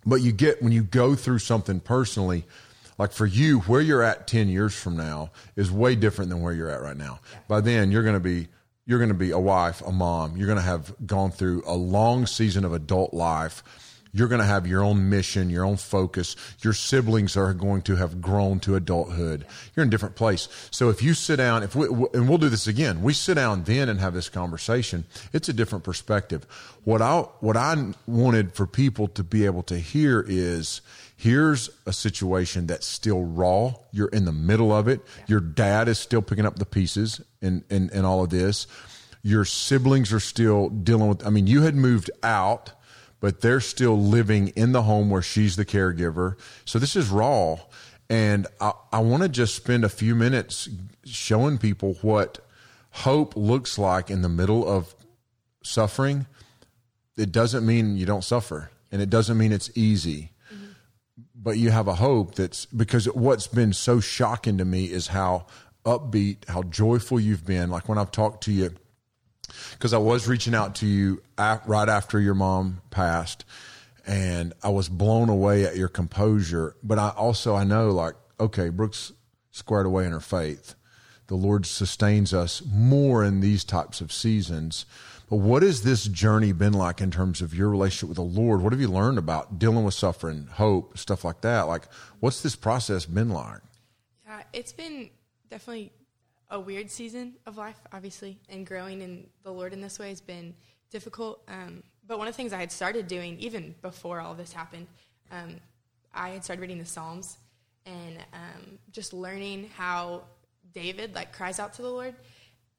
But 0.04 0.16
you 0.16 0.32
get 0.32 0.60
when 0.60 0.72
you 0.72 0.82
go 0.82 1.14
through 1.14 1.38
something 1.38 1.78
personally, 1.78 2.44
like 2.98 3.12
for 3.12 3.26
you, 3.26 3.60
where 3.60 3.80
you're 3.80 4.02
at 4.02 4.26
ten 4.26 4.48
years 4.48 4.74
from 4.74 4.96
now 4.96 5.30
is 5.54 5.70
way 5.70 5.94
different 5.94 6.28
than 6.28 6.40
where 6.40 6.52
you're 6.52 6.70
at 6.70 6.82
right 6.82 6.96
now. 6.96 7.20
By 7.46 7.60
then, 7.60 7.92
you're 7.92 8.02
going 8.02 8.14
to 8.14 8.20
be 8.20 8.48
you're 8.88 8.98
going 8.98 9.10
to 9.10 9.14
be 9.14 9.30
a 9.30 9.38
wife, 9.38 9.80
a 9.86 9.92
mom. 9.92 10.36
You're 10.36 10.46
going 10.46 10.58
to 10.58 10.64
have 10.64 10.92
gone 11.06 11.30
through 11.30 11.62
a 11.66 11.76
long 11.76 12.26
season 12.26 12.64
of 12.64 12.72
adult 12.72 13.14
life 13.14 13.62
you're 14.12 14.28
going 14.28 14.40
to 14.40 14.46
have 14.46 14.66
your 14.66 14.82
own 14.82 15.08
mission, 15.08 15.50
your 15.50 15.64
own 15.64 15.76
focus. 15.76 16.36
Your 16.62 16.72
siblings 16.72 17.36
are 17.36 17.52
going 17.52 17.82
to 17.82 17.96
have 17.96 18.20
grown 18.20 18.60
to 18.60 18.74
adulthood. 18.74 19.46
You're 19.74 19.82
in 19.82 19.88
a 19.88 19.90
different 19.90 20.16
place. 20.16 20.48
So 20.70 20.88
if 20.88 21.02
you 21.02 21.14
sit 21.14 21.36
down, 21.36 21.62
if 21.62 21.76
we, 21.76 21.86
and 21.86 22.28
we'll 22.28 22.38
do 22.38 22.48
this 22.48 22.66
again, 22.66 23.02
we 23.02 23.12
sit 23.12 23.34
down 23.34 23.64
then 23.64 23.88
and 23.88 24.00
have 24.00 24.14
this 24.14 24.28
conversation. 24.28 25.04
It's 25.32 25.48
a 25.48 25.52
different 25.52 25.84
perspective. 25.84 26.46
What 26.84 27.02
I, 27.02 27.20
what 27.40 27.56
I 27.56 27.92
wanted 28.06 28.54
for 28.54 28.66
people 28.66 29.08
to 29.08 29.22
be 29.22 29.44
able 29.44 29.62
to 29.64 29.78
hear 29.78 30.24
is, 30.26 30.80
here's 31.18 31.68
a 31.84 31.92
situation 31.92 32.66
that's 32.66 32.86
still 32.86 33.22
raw. 33.22 33.74
You're 33.92 34.08
in 34.08 34.24
the 34.24 34.32
middle 34.32 34.72
of 34.72 34.88
it. 34.88 35.02
Your 35.26 35.40
dad 35.40 35.88
is 35.88 35.98
still 35.98 36.22
picking 36.22 36.46
up 36.46 36.58
the 36.58 36.64
pieces 36.64 37.20
in, 37.42 37.64
in, 37.68 37.90
in 37.90 38.06
all 38.06 38.24
of 38.24 38.30
this. 38.30 38.66
Your 39.22 39.44
siblings 39.44 40.12
are 40.12 40.20
still 40.20 40.70
dealing 40.70 41.08
with, 41.08 41.26
I 41.26 41.30
mean, 41.30 41.46
you 41.46 41.62
had 41.62 41.74
moved 41.74 42.10
out 42.22 42.72
but 43.20 43.40
they're 43.40 43.60
still 43.60 44.00
living 44.00 44.48
in 44.48 44.72
the 44.72 44.82
home 44.82 45.10
where 45.10 45.22
she's 45.22 45.56
the 45.56 45.64
caregiver. 45.64 46.36
So 46.64 46.78
this 46.78 46.96
is 46.96 47.08
raw. 47.08 47.58
And 48.08 48.46
I, 48.60 48.72
I 48.92 49.00
want 49.00 49.22
to 49.22 49.28
just 49.28 49.54
spend 49.54 49.84
a 49.84 49.88
few 49.88 50.14
minutes 50.14 50.68
showing 51.04 51.58
people 51.58 51.94
what 52.00 52.38
hope 52.90 53.36
looks 53.36 53.78
like 53.78 54.10
in 54.10 54.22
the 54.22 54.28
middle 54.28 54.66
of 54.66 54.94
suffering. 55.62 56.26
It 57.16 57.32
doesn't 57.32 57.66
mean 57.66 57.96
you 57.96 58.06
don't 58.06 58.24
suffer, 58.24 58.70
and 58.90 59.02
it 59.02 59.10
doesn't 59.10 59.36
mean 59.36 59.52
it's 59.52 59.70
easy. 59.74 60.30
But 61.40 61.56
you 61.56 61.70
have 61.70 61.86
a 61.86 61.94
hope 61.94 62.34
that's 62.34 62.66
because 62.66 63.06
what's 63.06 63.46
been 63.46 63.72
so 63.72 64.00
shocking 64.00 64.58
to 64.58 64.64
me 64.64 64.86
is 64.86 65.08
how 65.08 65.46
upbeat, 65.84 66.48
how 66.48 66.64
joyful 66.64 67.20
you've 67.20 67.46
been. 67.46 67.70
Like 67.70 67.88
when 67.88 67.96
I've 67.96 68.10
talked 68.10 68.44
to 68.44 68.52
you, 68.52 68.74
because 69.72 69.94
I 69.94 69.98
was 69.98 70.26
reaching 70.26 70.54
out 70.54 70.74
to 70.76 70.86
you 70.86 71.22
right 71.38 71.88
after 71.88 72.18
your 72.20 72.34
mom 72.34 72.82
passed, 72.90 73.44
and 74.06 74.52
I 74.62 74.70
was 74.70 74.88
blown 74.88 75.28
away 75.28 75.64
at 75.64 75.76
your 75.76 75.88
composure. 75.88 76.74
But 76.82 76.98
I 76.98 77.10
also 77.10 77.54
I 77.54 77.64
know 77.64 77.90
like 77.90 78.14
okay, 78.40 78.68
Brooke's 78.68 79.12
squared 79.50 79.86
away 79.86 80.06
in 80.06 80.12
her 80.12 80.20
faith. 80.20 80.74
The 81.28 81.34
Lord 81.36 81.66
sustains 81.66 82.32
us 82.32 82.62
more 82.66 83.22
in 83.22 83.40
these 83.40 83.64
types 83.64 84.00
of 84.00 84.12
seasons. 84.12 84.86
But 85.30 85.36
what 85.36 85.62
has 85.62 85.82
this 85.82 86.04
journey 86.04 86.52
been 86.52 86.72
like 86.72 87.00
in 87.00 87.10
terms 87.10 87.42
of 87.42 87.54
your 87.54 87.68
relationship 87.68 88.08
with 88.08 88.16
the 88.16 88.40
Lord? 88.40 88.62
What 88.62 88.72
have 88.72 88.80
you 88.80 88.88
learned 88.88 89.18
about 89.18 89.58
dealing 89.58 89.84
with 89.84 89.94
suffering, 89.94 90.48
hope, 90.52 90.96
stuff 90.96 91.22
like 91.22 91.42
that? 91.42 91.62
Like, 91.62 91.82
what's 92.20 92.40
this 92.40 92.56
process 92.56 93.04
been 93.04 93.28
like? 93.28 93.60
Yeah, 94.26 94.42
it's 94.52 94.72
been 94.72 95.10
definitely 95.50 95.92
a 96.50 96.58
weird 96.58 96.90
season 96.90 97.34
of 97.46 97.58
life, 97.58 97.78
obviously, 97.92 98.38
and 98.48 98.66
growing 98.66 99.02
in 99.02 99.26
the 99.42 99.52
Lord 99.52 99.74
in 99.74 99.82
this 99.82 99.98
way 99.98 100.08
has 100.08 100.22
been 100.22 100.54
difficult. 100.90 101.42
Um, 101.46 101.82
but 102.06 102.16
one 102.16 102.26
of 102.26 102.32
the 102.32 102.36
things 102.36 102.54
I 102.54 102.60
had 102.60 102.72
started 102.72 103.06
doing 103.06 103.38
even 103.38 103.74
before 103.82 104.20
all 104.20 104.34
this 104.34 104.52
happened, 104.52 104.86
um, 105.30 105.56
I 106.14 106.30
had 106.30 106.42
started 106.42 106.62
reading 106.62 106.78
the 106.78 106.86
Psalms 106.86 107.36
and 107.84 108.18
um, 108.32 108.78
just 108.92 109.12
learning 109.12 109.70
how 109.76 110.22
David 110.72 111.14
like 111.14 111.32
cries 111.34 111.58
out 111.58 111.74
to 111.74 111.82
the 111.82 111.90
Lord, 111.90 112.14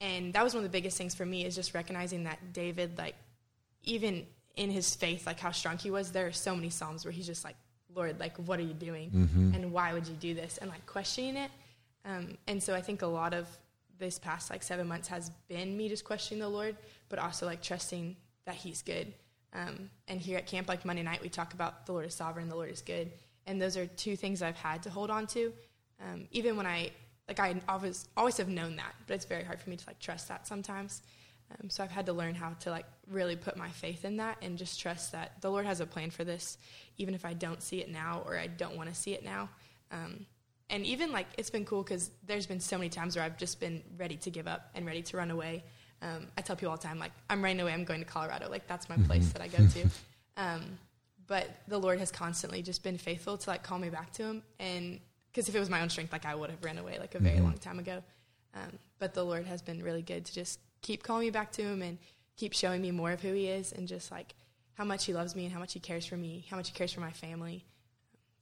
and 0.01 0.33
that 0.33 0.43
was 0.43 0.53
one 0.53 0.63
of 0.63 0.71
the 0.71 0.75
biggest 0.75 0.97
things 0.97 1.13
for 1.13 1.25
me 1.25 1.45
is 1.45 1.55
just 1.55 1.73
recognizing 1.73 2.23
that 2.23 2.53
David 2.53 2.97
like 2.97 3.15
even 3.83 4.25
in 4.55 4.69
his 4.69 4.95
faith 4.95 5.25
like 5.25 5.39
how 5.39 5.51
strong 5.51 5.77
he 5.77 5.91
was. 5.91 6.11
There 6.11 6.27
are 6.27 6.31
so 6.31 6.55
many 6.55 6.69
psalms 6.69 7.05
where 7.05 7.11
he's 7.11 7.27
just 7.27 7.43
like, 7.43 7.55
Lord, 7.95 8.19
like 8.19 8.37
what 8.37 8.59
are 8.59 8.63
you 8.63 8.73
doing, 8.73 9.09
mm-hmm. 9.09 9.55
and 9.55 9.71
why 9.71 9.93
would 9.93 10.07
you 10.07 10.15
do 10.15 10.33
this, 10.33 10.57
and 10.57 10.69
like 10.69 10.85
questioning 10.85 11.37
it. 11.37 11.51
Um, 12.05 12.37
and 12.47 12.61
so 12.61 12.73
I 12.73 12.81
think 12.81 13.01
a 13.01 13.07
lot 13.07 13.33
of 13.33 13.47
this 13.97 14.17
past 14.17 14.49
like 14.49 14.63
seven 14.63 14.87
months 14.87 15.07
has 15.09 15.31
been 15.47 15.75
me 15.75 15.89
just 15.89 16.05
questioning 16.05 16.41
the 16.41 16.49
Lord, 16.49 16.75
but 17.09 17.19
also 17.19 17.45
like 17.45 17.61
trusting 17.61 18.15
that 18.45 18.55
He's 18.55 18.81
good. 18.81 19.13
Um, 19.53 19.89
and 20.07 20.21
here 20.21 20.37
at 20.37 20.45
camp, 20.45 20.67
like 20.67 20.85
Monday 20.85 21.03
night, 21.03 21.21
we 21.21 21.29
talk 21.29 21.53
about 21.53 21.85
the 21.85 21.91
Lord 21.91 22.05
is 22.05 22.13
sovereign, 22.13 22.49
the 22.49 22.55
Lord 22.55 22.69
is 22.69 22.81
good, 22.81 23.11
and 23.47 23.61
those 23.61 23.75
are 23.75 23.87
two 23.87 24.15
things 24.15 24.41
I've 24.41 24.55
had 24.55 24.83
to 24.83 24.89
hold 24.89 25.09
on 25.09 25.27
to. 25.27 25.51
Um, 25.99 26.27
even 26.31 26.55
when 26.55 26.67
I 26.67 26.91
like 27.29 27.39
I 27.39 27.55
always 27.69 28.07
always 28.17 28.37
have 28.37 28.49
known 28.49 28.75
that, 28.75 28.93
but 29.07 29.13
it's 29.13 29.25
very 29.25 29.43
hard 29.43 29.61
for 29.61 29.69
me 29.69 29.77
to 29.77 29.83
like 29.87 29.99
trust 29.99 30.27
that 30.27 30.47
sometimes. 30.47 31.01
Um, 31.51 31.69
so 31.69 31.83
I've 31.83 31.91
had 31.91 32.05
to 32.07 32.13
learn 32.13 32.35
how 32.35 32.53
to 32.61 32.71
like 32.71 32.85
really 33.07 33.35
put 33.35 33.55
my 33.55 33.69
faith 33.69 34.03
in 34.05 34.17
that 34.17 34.37
and 34.41 34.57
just 34.57 34.79
trust 34.79 35.11
that 35.13 35.41
the 35.41 35.49
Lord 35.49 35.65
has 35.65 35.79
a 35.79 35.85
plan 35.85 36.09
for 36.09 36.23
this, 36.23 36.57
even 36.97 37.13
if 37.13 37.25
I 37.25 37.33
don't 37.33 37.61
see 37.61 37.79
it 37.79 37.89
now 37.89 38.23
or 38.25 38.37
I 38.37 38.47
don't 38.47 38.75
want 38.75 38.89
to 38.89 38.95
see 38.95 39.13
it 39.13 39.23
now. 39.23 39.49
Um, 39.91 40.25
and 40.69 40.85
even 40.85 41.11
like 41.11 41.27
it's 41.37 41.49
been 41.49 41.65
cool 41.65 41.83
because 41.83 42.11
there's 42.25 42.45
been 42.45 42.59
so 42.59 42.77
many 42.77 42.89
times 42.89 43.15
where 43.15 43.25
I've 43.25 43.37
just 43.37 43.59
been 43.59 43.81
ready 43.97 44.17
to 44.17 44.29
give 44.29 44.47
up 44.47 44.69
and 44.75 44.85
ready 44.85 45.01
to 45.03 45.17
run 45.17 45.31
away. 45.31 45.63
Um, 46.01 46.27
I 46.37 46.41
tell 46.41 46.55
people 46.55 46.71
all 46.71 46.77
the 46.77 46.87
time, 46.87 46.99
like 46.99 47.11
I'm 47.29 47.41
running 47.41 47.61
away. 47.61 47.73
I'm 47.73 47.83
going 47.83 47.99
to 47.99 48.05
Colorado. 48.05 48.49
Like 48.49 48.67
that's 48.67 48.89
my 48.89 48.95
mm-hmm. 48.95 49.05
place 49.05 49.31
that 49.33 49.41
I 49.41 49.47
go 49.47 49.65
to. 49.67 49.89
Um, 50.37 50.79
but 51.27 51.49
the 51.67 51.77
Lord 51.77 51.99
has 51.99 52.11
constantly 52.11 52.61
just 52.61 52.81
been 52.81 52.97
faithful 52.97 53.37
to 53.37 53.49
like 53.49 53.61
call 53.61 53.77
me 53.77 53.89
back 53.89 54.13
to 54.13 54.23
Him. 54.23 54.43
And 54.59 55.01
because 55.31 55.49
if 55.49 55.55
it 55.55 55.59
was 55.59 55.69
my 55.69 55.81
own 55.81 55.89
strength, 55.89 56.11
like 56.11 56.25
I 56.25 56.35
would 56.35 56.49
have 56.49 56.63
ran 56.63 56.77
away 56.77 56.97
like 56.99 57.15
a 57.15 57.19
very 57.19 57.35
mm-hmm. 57.35 57.45
long 57.45 57.57
time 57.57 57.79
ago. 57.79 58.03
Um, 58.55 58.79
but 58.97 59.13
the 59.13 59.23
Lord 59.23 59.45
has 59.45 59.61
been 59.61 59.83
really 59.83 60.01
good 60.01 60.25
to 60.25 60.33
just 60.33 60.59
keep 60.81 61.03
calling 61.03 61.25
me 61.25 61.29
back 61.29 61.51
to 61.53 61.61
Him 61.61 61.81
and 61.81 61.97
keep 62.35 62.53
showing 62.53 62.81
me 62.81 62.91
more 62.91 63.11
of 63.11 63.21
who 63.21 63.33
He 63.33 63.47
is 63.47 63.71
and 63.71 63.87
just 63.87 64.11
like 64.11 64.35
how 64.73 64.83
much 64.83 65.05
He 65.05 65.13
loves 65.13 65.35
me 65.35 65.45
and 65.45 65.53
how 65.53 65.59
much 65.59 65.73
He 65.73 65.79
cares 65.79 66.05
for 66.05 66.17
me, 66.17 66.45
how 66.49 66.57
much 66.57 66.69
He 66.69 66.73
cares 66.73 66.91
for 66.91 67.01
my 67.01 67.11
family. 67.11 67.63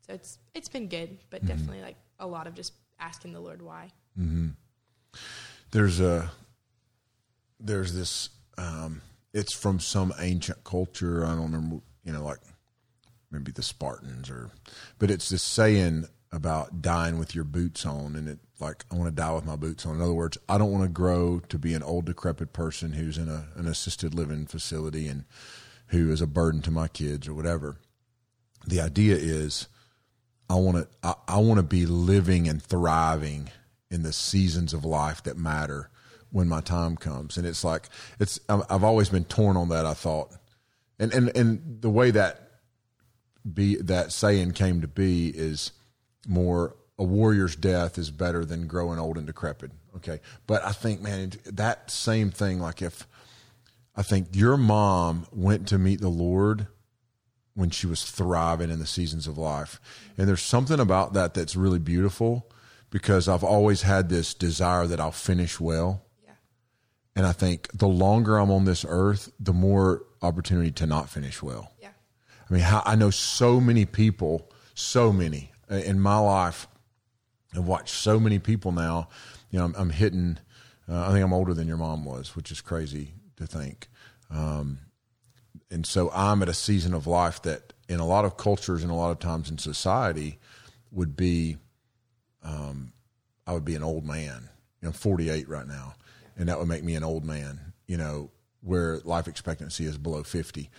So 0.05 0.13
it's 0.13 0.39
it's 0.53 0.69
been 0.69 0.87
good, 0.87 1.17
but 1.29 1.39
mm-hmm. 1.39 1.49
definitely 1.49 1.81
like 1.81 1.97
a 2.19 2.27
lot 2.27 2.47
of 2.47 2.55
just 2.55 2.73
asking 2.99 3.33
the 3.33 3.39
Lord 3.39 3.61
why. 3.61 3.91
Mm-hmm. 4.19 4.49
There's 5.71 5.99
a 5.99 6.31
there's 7.59 7.93
this. 7.93 8.29
Um, 8.57 9.01
it's 9.33 9.53
from 9.53 9.79
some 9.79 10.13
ancient 10.19 10.63
culture. 10.63 11.25
I 11.25 11.29
don't 11.29 11.51
remember. 11.51 11.77
You 12.03 12.13
know, 12.13 12.23
like 12.23 12.39
maybe 13.31 13.51
the 13.51 13.61
Spartans 13.61 14.29
or, 14.29 14.51
but 14.99 15.11
it's 15.11 15.29
this 15.29 15.43
saying 15.43 16.07
about 16.31 16.81
dying 16.81 17.17
with 17.17 17.33
your 17.33 17.43
boots 17.43 17.85
on, 17.85 18.15
and 18.15 18.27
it 18.27 18.39
like 18.59 18.85
I 18.91 18.95
want 18.95 19.07
to 19.07 19.15
die 19.15 19.33
with 19.33 19.45
my 19.45 19.55
boots 19.55 19.85
on. 19.85 19.95
In 19.95 20.01
other 20.01 20.13
words, 20.13 20.37
I 20.49 20.57
don't 20.57 20.71
want 20.71 20.83
to 20.83 20.89
grow 20.89 21.39
to 21.39 21.59
be 21.59 21.73
an 21.73 21.83
old 21.83 22.05
decrepit 22.05 22.53
person 22.53 22.93
who's 22.93 23.17
in 23.17 23.29
a 23.29 23.47
an 23.55 23.67
assisted 23.67 24.13
living 24.13 24.45
facility 24.45 25.07
and 25.07 25.25
who 25.87 26.11
is 26.11 26.21
a 26.21 26.27
burden 26.27 26.61
to 26.63 26.71
my 26.71 26.87
kids 26.87 27.27
or 27.27 27.33
whatever. 27.33 27.77
The 28.65 28.81
idea 28.81 29.15
is 29.15 29.67
I 30.49 30.55
want 30.55 30.77
to 30.77 30.87
I, 31.03 31.13
I 31.27 31.37
want 31.39 31.57
to 31.57 31.63
be 31.63 31.85
living 31.85 32.47
and 32.47 32.61
thriving 32.61 33.49
in 33.89 34.03
the 34.03 34.13
seasons 34.13 34.73
of 34.73 34.83
life 34.83 35.23
that 35.23 35.37
matter 35.37 35.89
when 36.31 36.47
my 36.47 36.61
time 36.61 36.97
comes. 36.97 37.37
And 37.37 37.45
it's 37.45 37.63
like 37.63 37.89
it's 38.19 38.39
I've 38.49 38.83
always 38.83 39.09
been 39.09 39.25
torn 39.25 39.57
on 39.57 39.69
that. 39.69 39.85
I 39.85 39.93
thought, 39.93 40.33
and 40.99 41.13
and 41.13 41.35
and 41.35 41.81
the 41.81 41.89
way 41.89 42.11
that 42.11 42.43
be 43.51 43.75
that 43.77 44.11
saying 44.11 44.51
came 44.51 44.81
to 44.81 44.87
be 44.87 45.29
is 45.29 45.71
more 46.27 46.75
a 46.99 47.03
warrior's 47.03 47.55
death 47.55 47.97
is 47.97 48.11
better 48.11 48.43
than 48.43 48.67
growing 48.67 48.99
old 48.99 49.17
and 49.17 49.27
decrepit. 49.27 49.71
Okay, 49.95 50.19
but 50.45 50.63
I 50.63 50.71
think 50.71 51.01
man 51.01 51.31
that 51.45 51.89
same 51.89 52.29
thing 52.29 52.59
like 52.59 52.81
if 52.81 53.07
I 53.95 54.03
think 54.03 54.29
your 54.33 54.57
mom 54.57 55.25
went 55.31 55.67
to 55.69 55.79
meet 55.79 56.01
the 56.01 56.09
Lord 56.09 56.67
when 57.55 57.71
she 57.71 57.87
was 57.87 58.03
thriving 58.03 58.69
in 58.69 58.77
the 58.77 58.85
seasons 58.85 59.25
of 59.25 59.39
life. 59.39 59.81
And 60.15 60.27
there's 60.27 60.43
something 60.43 60.79
about 60.79 61.13
that 61.13 61.33
that's 61.33 61.55
really 61.55 61.79
beautiful 61.79 62.51
because 62.91 63.27
I've 63.27 63.43
always 63.43 63.81
had 63.81 64.09
this 64.09 64.35
desire 64.35 64.85
that 64.85 64.99
I'll 64.99 65.11
finish 65.11 65.59
well. 65.59 66.03
Yeah. 66.23 66.33
And 67.15 67.25
I 67.25 67.31
think 67.31 67.69
the 67.73 67.87
longer 67.87 68.37
I'm 68.37 68.51
on 68.51 68.65
this 68.65 68.85
earth, 68.87 69.31
the 69.39 69.53
more 69.53 70.03
opportunity 70.21 70.69
to 70.73 70.85
not 70.85 71.09
finish 71.09 71.41
well. 71.41 71.73
Yeah. 71.81 71.89
I 72.47 72.53
mean, 72.53 72.63
I 72.63 72.95
know 72.95 73.09
so 73.09 73.59
many 73.59 73.85
people, 73.85 74.51
so 74.75 75.11
many 75.11 75.51
in 75.69 75.99
my 75.99 76.17
life. 76.17 76.67
I've 77.55 77.65
watched 77.65 77.93
so 77.93 78.19
many 78.19 78.39
people 78.39 78.71
now. 78.71 79.09
You 79.51 79.59
know, 79.59 79.65
I'm, 79.65 79.75
I'm 79.77 79.89
hitting. 79.89 80.37
Uh, 80.89 81.07
I 81.07 81.11
think 81.11 81.23
I'm 81.23 81.33
older 81.33 81.53
than 81.53 81.67
your 81.67 81.77
mom 81.77 82.05
was, 82.05 82.35
which 82.35 82.51
is 82.51 82.61
crazy 82.61 83.13
to 83.37 83.47
think. 83.47 83.87
Um, 84.29 84.79
and 85.69 85.85
so 85.85 86.09
I'm 86.11 86.41
at 86.41 86.49
a 86.49 86.53
season 86.53 86.93
of 86.93 87.07
life 87.07 87.41
that, 87.43 87.73
in 87.89 87.99
a 87.99 88.05
lot 88.05 88.25
of 88.25 88.37
cultures 88.37 88.83
and 88.83 88.91
a 88.91 88.95
lot 88.95 89.11
of 89.11 89.19
times 89.19 89.49
in 89.49 89.57
society, 89.57 90.39
would 90.91 91.15
be, 91.15 91.57
um, 92.43 92.93
I 93.45 93.53
would 93.53 93.65
be 93.65 93.75
an 93.75 93.83
old 93.83 94.05
man. 94.05 94.49
You 94.81 94.87
know, 94.87 94.89
I'm 94.89 94.93
48 94.93 95.47
right 95.47 95.67
now, 95.67 95.95
and 96.37 96.49
that 96.49 96.59
would 96.59 96.67
make 96.67 96.83
me 96.83 96.95
an 96.95 97.03
old 97.03 97.25
man. 97.25 97.59
You 97.87 97.97
know, 97.97 98.31
where 98.61 98.99
life 98.99 99.27
expectancy 99.27 99.85
is 99.85 99.97
below 99.97 100.23
50. 100.23 100.69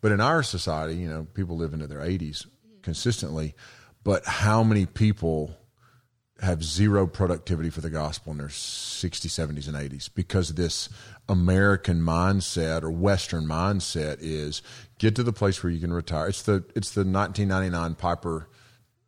But 0.00 0.12
in 0.12 0.20
our 0.20 0.42
society, 0.42 0.94
you 0.94 1.08
know, 1.08 1.26
people 1.34 1.56
live 1.56 1.74
into 1.74 1.86
their 1.86 2.00
80s 2.00 2.46
consistently. 2.82 3.54
But 4.06 4.24
how 4.24 4.62
many 4.62 4.86
people 4.86 5.56
have 6.40 6.62
zero 6.62 7.08
productivity 7.08 7.70
for 7.70 7.80
the 7.80 7.90
gospel 7.90 8.30
in 8.30 8.38
their 8.38 8.46
60s, 8.46 9.10
70s, 9.10 9.66
and 9.66 9.74
80s 9.74 10.08
because 10.14 10.54
this 10.54 10.88
American 11.28 12.00
mindset 12.02 12.84
or 12.84 12.90
Western 12.92 13.46
mindset 13.46 14.18
is 14.20 14.62
get 15.00 15.16
to 15.16 15.24
the 15.24 15.32
place 15.32 15.60
where 15.60 15.72
you 15.72 15.80
can 15.80 15.92
retire. 15.92 16.28
It's 16.28 16.42
the 16.42 16.64
it's 16.76 16.92
the 16.92 17.00
1999 17.00 17.96
Piper 17.96 18.48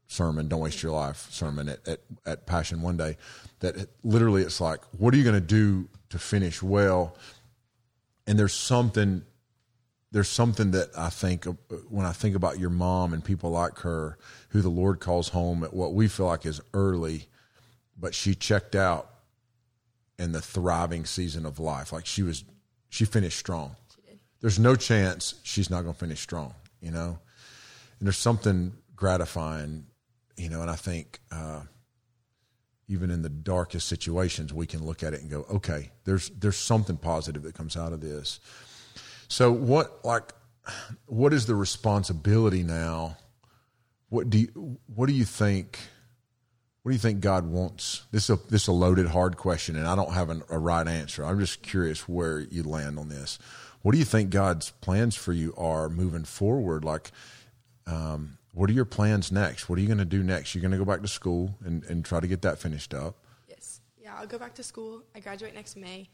sermon, 0.09 0.49
"Don't 0.49 0.63
waste 0.63 0.83
your 0.83 0.91
life" 0.91 1.29
sermon 1.31 1.69
at 1.69 1.87
at, 1.87 2.01
at 2.27 2.47
Passion 2.47 2.83
one 2.83 2.97
day. 2.97 3.19
That 3.61 3.77
it, 3.77 3.91
literally, 4.03 4.43
it's 4.43 4.61
like, 4.61 4.81
what 4.99 5.15
are 5.15 5.17
you 5.17 5.23
going 5.23 5.41
to 5.41 5.41
do 5.41 5.89
to 6.09 6.19
finish 6.19 6.61
well? 6.61 7.17
And 8.27 8.37
there's 8.37 8.53
something 8.53 9.23
there's 10.11 10.29
something 10.29 10.71
that 10.71 10.89
I 10.97 11.11
think 11.11 11.45
when 11.89 12.07
I 12.07 12.13
think 12.13 12.35
about 12.35 12.59
your 12.59 12.71
mom 12.71 13.13
and 13.13 13.23
people 13.23 13.51
like 13.51 13.79
her 13.81 14.19
who 14.51 14.63
the 14.63 14.71
Lord 14.71 15.01
calls 15.01 15.29
home 15.29 15.63
at 15.63 15.75
what 15.75 15.93
we 15.93 16.09
feel 16.09 16.27
like 16.27 16.47
is 16.47 16.61
early, 16.73 17.27
but 17.99 18.15
she 18.15 18.35
checked 18.35 18.75
out 18.75 19.11
in 20.19 20.33
the 20.33 20.41
thriving 20.41 21.05
season 21.05 21.45
of 21.45 21.59
life. 21.59 21.93
Like 21.93 22.07
she 22.07 22.23
was, 22.23 22.45
she 22.89 23.05
finished 23.05 23.39
strong. 23.39 23.77
There's 24.41 24.59
no 24.59 24.77
chance 24.77 25.35
she's 25.43 25.69
not 25.69 25.83
going 25.83 25.95
to 25.95 25.99
finish 26.01 26.21
strong, 26.21 26.55
you 26.81 26.91
know? 26.91 27.19
And 27.99 28.07
there's 28.07 28.17
something 28.17 28.73
gratifying, 28.95 29.87
you 30.37 30.49
know, 30.49 30.63
and 30.63 30.71
I 30.71 30.77
think, 30.77 31.21
uh, 31.31 31.63
even 32.91 33.11
in 33.11 33.21
the 33.21 33.29
darkest 33.29 33.87
situations, 33.87 34.55
we 34.55 34.67
can 34.67 34.83
look 34.83 35.03
at 35.03 35.13
it 35.13 35.21
and 35.21 35.31
go, 35.31 35.45
okay, 35.51 35.91
there's, 36.05 36.31
there's 36.31 36.57
something 36.57 36.97
positive 36.97 37.43
that 37.43 37.55
comes 37.55 37.77
out 37.77 37.93
of 37.93 38.01
this. 38.01 38.41
So 39.29 39.53
what, 39.53 40.05
like, 40.05 40.33
what 41.07 41.33
is 41.33 41.47
the 41.47 41.55
responsibility 41.55 42.63
now? 42.63 43.17
What 44.09 44.31
do 44.31 44.39
you, 44.39 44.79
what 44.95 45.07
do 45.07 45.13
you 45.13 45.25
think? 45.25 45.79
What 46.83 46.91
do 46.91 46.95
you 46.95 47.01
think 47.01 47.21
God 47.21 47.47
wants? 47.47 48.07
This 48.11 48.25
is 48.25 48.31
a, 48.31 48.39
this 48.49 48.63
is 48.63 48.69
a 48.69 48.73
loaded, 48.73 49.07
hard 49.09 49.37
question, 49.37 49.77
and 49.77 49.87
I 49.87 49.95
don't 49.95 50.15
have 50.15 50.31
an, 50.31 50.43
a 50.49 50.59
right 50.59 50.87
answer. 50.89 51.23
I'm 51.23 51.39
just 51.39 51.61
curious 51.61 52.09
where 52.09 52.41
you 52.41 52.63
land 52.63 52.99
on 52.99 53.11
this. 53.11 53.39
What 53.83 53.93
do 53.93 53.99
you 53.99 54.07
think 54.07 54.31
God's 54.31 54.71
plans 54.81 55.15
for 55.15 55.33
you 55.33 55.53
are 55.59 55.91
moving 55.91 56.25
forward? 56.25 56.85
Like, 56.85 57.11
um, 57.87 58.39
what 58.55 58.71
are 58.71 58.73
your 58.73 58.87
plans 58.87 59.31
next? 59.31 59.69
What 59.69 59.79
are 59.79 59.83
you 59.83 59.89
going 59.89 59.99
to 59.99 60.07
do 60.07 60.23
next? 60.23 60.55
You're 60.55 60.63
going 60.63 60.73
to 60.73 60.79
go 60.79 60.85
back 60.85 61.03
to 61.03 61.09
school 61.09 61.55
and, 61.65 61.85
and 61.85 62.05
try 62.05 62.21
to 62.21 62.27
get 62.27 62.43
that 62.43 62.59
finished 62.59 62.95
up. 62.95 63.17
Yes. 63.49 63.81
Yeah, 64.01 64.15
I'll 64.17 64.27
go 64.27 64.39
back 64.39 64.55
to 64.55 64.63
school. 64.63 65.03
I 65.15 65.21
graduate 65.21 65.55
next 65.55 65.77
May. 65.77 66.09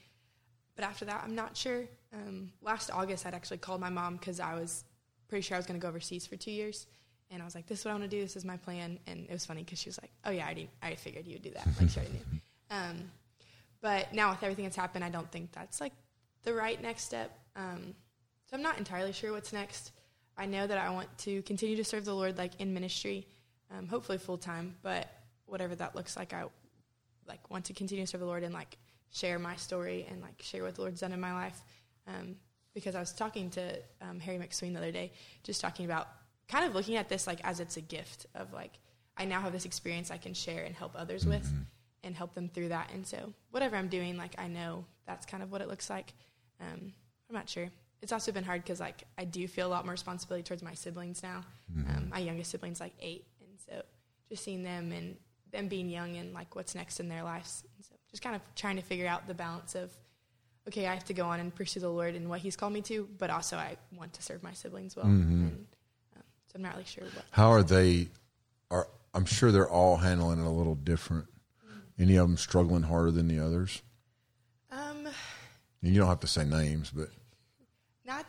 But 0.77 0.85
after 0.85 1.05
that, 1.05 1.23
I'm 1.25 1.35
not 1.35 1.57
sure. 1.57 1.85
Um, 2.13 2.51
last 2.63 2.91
August, 2.91 3.27
I'd 3.27 3.35
actually 3.35 3.59
called 3.59 3.81
my 3.81 3.91
mom 3.91 4.17
because 4.17 4.41
I 4.41 4.55
was 4.55 4.85
pretty 5.29 5.43
sure 5.43 5.57
I 5.57 5.59
was 5.59 5.67
going 5.67 5.79
to 5.79 5.83
go 5.83 5.89
overseas 5.89 6.27
for 6.27 6.37
two 6.37 6.51
years. 6.51 6.87
And 7.31 7.41
I 7.41 7.45
was 7.45 7.55
like, 7.55 7.67
this 7.67 7.81
is 7.81 7.85
what 7.85 7.93
I 7.93 7.95
want 7.95 8.11
to 8.11 8.17
do. 8.17 8.23
This 8.23 8.37
is 8.37 8.45
my 8.45 8.57
plan. 8.57 8.99
And 9.07 9.27
it 9.29 9.33
was 9.33 9.47
funny 9.47 9.63
because 9.63 9.79
she 9.79 9.89
was 9.89 9.99
like, 10.01 10.13
oh, 10.25 10.31
yeah, 10.31 10.47
I, 10.47 10.69
I 10.83 10.95
figured 10.95 11.27
you 11.27 11.35
would 11.35 11.43
do 11.43 11.51
that. 11.51 11.67
Like, 11.81 11.91
she 11.91 12.01
already 12.01 12.15
knew. 12.15 12.41
Um, 12.71 13.11
but 13.81 14.13
now 14.13 14.31
with 14.31 14.43
everything 14.43 14.65
that's 14.65 14.77
happened, 14.77 15.05
I 15.05 15.11
don't 15.11 15.31
think 15.31 15.53
that's 15.53 15.81
like 15.81 15.93
the 16.43 16.55
right 16.55 16.81
next 16.81 17.05
step. 17.05 17.37
Um, 17.57 17.95
so 18.49 18.57
I'm 18.57 18.63
not 18.63 18.79
entirely 18.79 19.13
sure 19.13 19.33
what's 19.33 19.53
next. 19.53 19.93
I 20.37 20.47
know 20.47 20.67
that 20.67 20.79
I 20.79 20.91
want 20.91 21.17
to 21.19 21.43
continue 21.43 21.77
to 21.77 21.85
serve 21.85 22.05
the 22.05 22.15
Lord 22.15 22.37
like 22.37 22.61
in 22.61 22.75
ministry, 22.75 23.27
um, 23.71 23.87
hopefully 23.87 24.19
full 24.19 24.39
time, 24.39 24.75
but 24.83 25.09
whatever 25.47 25.75
that 25.77 25.95
looks 25.95 26.17
like, 26.17 26.33
I 26.33 26.45
like 27.27 27.51
want 27.51 27.67
to 27.67 27.73
continue 27.73 28.05
to 28.05 28.11
serve 28.11 28.21
the 28.21 28.27
Lord 28.27 28.43
and 28.43 28.53
like 28.53 28.77
share 29.15 29.39
my 29.39 29.55
story 29.57 30.07
and 30.11 30.21
like 30.21 30.43
share 30.43 30.65
what 30.65 30.75
the 30.75 30.81
Lord's 30.81 31.01
done 31.01 31.13
in 31.13 31.21
my 31.21 31.33
life. 31.33 31.63
Um, 32.07 32.37
because 32.75 32.97
I 32.97 33.01
was 33.01 33.13
talking 33.13 33.49
to 33.51 33.79
um, 34.03 34.19
Harry 34.19 34.37
McSween 34.37 34.73
the 34.73 34.81
other 34.81 34.91
day, 34.91 35.13
just 35.45 35.61
talking 35.61 35.87
about 35.87 36.09
kind 36.49 36.67
of 36.67 36.75
looking 36.75 36.97
at 36.97 37.09
this 37.09 37.27
like 37.27 37.39
as 37.45 37.61
it's 37.61 37.77
a 37.77 37.81
gift 37.81 38.27
of 38.35 38.53
like 38.53 38.73
I 39.17 39.25
now 39.25 39.41
have 39.41 39.53
this 39.53 39.65
experience 39.65 40.11
I 40.11 40.19
can 40.19 40.35
share 40.35 40.65
and 40.65 40.75
help 40.75 40.93
others 40.97 41.23
mm-hmm. 41.23 41.31
with 41.31 41.51
and 42.03 42.17
help 42.17 42.35
them 42.35 42.49
through 42.49 42.69
that. 42.69 42.91
And 42.93 43.07
so 43.07 43.33
whatever 43.53 43.77
I'm 43.77 43.89
doing, 43.89 44.17
like 44.17 44.35
I 44.37 44.49
know 44.49 44.85
that's 45.07 45.25
kind 45.25 45.43
of 45.43 45.53
what 45.53 45.61
it 45.61 45.69
looks 45.69 45.89
like. 45.89 46.13
Um, 46.61 46.93
I'm 47.29 47.35
not 47.35 47.49
sure. 47.49 47.69
It's 48.03 48.13
also 48.13 48.33
been 48.33 48.45
hard 48.45 48.63
because 48.63 48.81
like 48.81 49.05
I 49.17 49.25
do 49.25 49.47
feel 49.47 49.69
a 49.69 49.71
lot 49.71 49.85
more 49.85 49.93
responsibility 49.93 50.43
towards 50.43 50.63
my 50.63 50.75
siblings 50.75 51.23
now. 51.23 51.45
Mm-hmm. 51.73 51.97
Um, 51.97 52.09
my 52.11 52.19
youngest 52.19 52.51
sibling's 52.51 52.81
like 52.81 52.93
eight, 53.01 53.25
and 53.41 53.59
so 53.59 53.83
just 54.29 54.45
seeing 54.45 54.63
them 54.65 54.93
and 54.93 55.17
them 55.53 55.69
being 55.69 55.89
young 55.89 56.17
and 56.17 56.35
like 56.35 56.55
what's 56.57 56.75
next 56.75 57.01
in 57.01 57.09
their 57.09 57.23
lives. 57.23 57.63
And 57.77 57.85
so 57.85 57.94
just 58.15 58.23
kind 58.23 58.37
of 58.37 58.43
trying 58.55 58.77
to 58.77 58.83
figure 58.83 59.09
out 59.09 59.27
the 59.27 59.35
balance 59.35 59.75
of 59.75 59.91
okay, 60.69 60.87
I 60.87 60.95
have 60.95 61.05
to 61.07 61.15
go 61.15 61.27
on 61.27 61.41
and 61.41 61.53
pursue 61.53 61.81
the 61.81 61.89
Lord 61.89 62.15
and 62.15 62.31
what 62.31 62.39
He's 62.39 62.55
called 62.55 62.73
me 62.73 62.81
to, 62.83 63.09
but 63.19 63.29
also 63.29 63.57
I 63.57 63.77
want 63.93 64.13
to 64.13 64.23
serve 64.23 64.43
my 64.45 64.53
siblings 64.53 64.95
well. 64.95 65.05
Mm-hmm. 65.05 65.47
And, 65.47 65.67
um, 66.17 66.23
so 66.47 66.53
I'm 66.55 66.63
not 66.63 66.75
really 66.75 66.85
sure 66.85 67.03
what. 67.03 67.25
How 67.33 67.51
are 67.51 67.65
they? 67.65 68.07
Are 68.71 68.87
I'm 69.13 69.25
sure 69.25 69.51
they're 69.51 69.69
all 69.69 69.97
handling 69.97 70.39
it 70.39 70.47
a 70.47 70.51
little 70.51 70.77
different. 70.77 71.27
Mm-hmm. 71.27 72.03
Any 72.03 72.17
of 72.17 72.29
them 72.29 72.37
struggling 72.37 72.85
harder 72.85 73.11
than 73.11 73.27
the 73.27 73.41
others? 73.41 73.83
Um, 74.71 75.09
and 75.83 75.93
you 75.93 75.99
don't 75.99 76.09
have 76.09 76.21
to 76.21 76.29
say 76.29 76.45
names, 76.45 76.93
but 76.95 77.09
not 78.07 78.27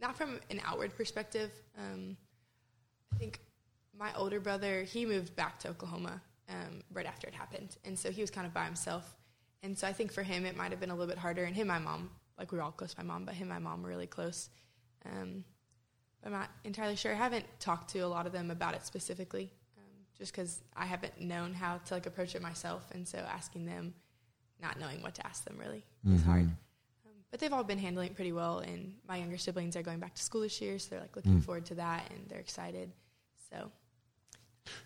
not 0.00 0.16
from 0.16 0.40
an 0.48 0.62
outward 0.64 0.96
perspective. 0.96 1.50
Um, 1.78 2.16
I 3.12 3.18
think 3.18 3.40
my 3.98 4.14
older 4.16 4.40
brother 4.40 4.82
he 4.82 5.04
moved 5.04 5.36
back 5.36 5.58
to 5.60 5.68
Oklahoma 5.68 6.22
um, 6.48 6.82
right 6.92 7.06
after 7.06 7.26
it 7.26 7.34
happened, 7.34 7.76
and 7.84 7.98
so 7.98 8.10
he 8.10 8.20
was 8.20 8.30
kind 8.30 8.46
of 8.46 8.54
by 8.54 8.64
himself. 8.64 9.16
And 9.62 9.78
so 9.78 9.86
I 9.86 9.92
think 9.92 10.12
for 10.12 10.22
him 10.22 10.44
it 10.44 10.56
might 10.56 10.72
have 10.72 10.80
been 10.80 10.90
a 10.90 10.94
little 10.94 11.08
bit 11.08 11.18
harder. 11.18 11.44
And 11.44 11.56
him, 11.56 11.70
and 11.70 11.84
my 11.84 11.90
mom, 11.90 12.10
like 12.38 12.52
we 12.52 12.58
were 12.58 12.64
all 12.64 12.70
close 12.70 12.92
to 12.92 13.02
my 13.02 13.06
mom, 13.06 13.24
but 13.24 13.34
him, 13.34 13.50
and 13.50 13.62
my 13.62 13.70
mom 13.70 13.82
were 13.82 13.88
really 13.88 14.06
close. 14.06 14.50
Um, 15.06 15.44
I'm 16.24 16.32
not 16.32 16.50
entirely 16.64 16.96
sure. 16.96 17.12
I 17.12 17.16
haven't 17.16 17.46
talked 17.60 17.90
to 17.90 18.00
a 18.00 18.06
lot 18.06 18.26
of 18.26 18.32
them 18.32 18.50
about 18.50 18.74
it 18.74 18.84
specifically, 18.84 19.50
um, 19.78 20.04
just 20.18 20.32
because 20.32 20.62
I 20.76 20.84
haven't 20.84 21.20
known 21.20 21.54
how 21.54 21.78
to 21.78 21.94
like 21.94 22.06
approach 22.06 22.34
it 22.34 22.42
myself, 22.42 22.90
and 22.92 23.06
so 23.08 23.18
asking 23.18 23.66
them, 23.66 23.94
not 24.60 24.78
knowing 24.78 25.02
what 25.02 25.14
to 25.16 25.26
ask 25.26 25.44
them, 25.44 25.56
really 25.58 25.84
mm-hmm. 26.04 26.16
is 26.16 26.22
hard 26.24 26.50
but 27.34 27.40
they've 27.40 27.52
all 27.52 27.64
been 27.64 27.80
handling 27.80 28.10
it 28.10 28.14
pretty 28.14 28.30
well. 28.30 28.60
And 28.60 28.94
my 29.08 29.16
younger 29.16 29.38
siblings 29.38 29.74
are 29.74 29.82
going 29.82 29.98
back 29.98 30.14
to 30.14 30.22
school 30.22 30.42
this 30.42 30.60
year, 30.60 30.78
so 30.78 30.90
they're 30.90 31.00
like 31.00 31.16
looking 31.16 31.40
mm. 31.40 31.42
forward 31.42 31.66
to 31.66 31.74
that, 31.74 32.08
and 32.12 32.28
they're 32.28 32.38
excited. 32.38 32.92
So 33.50 33.72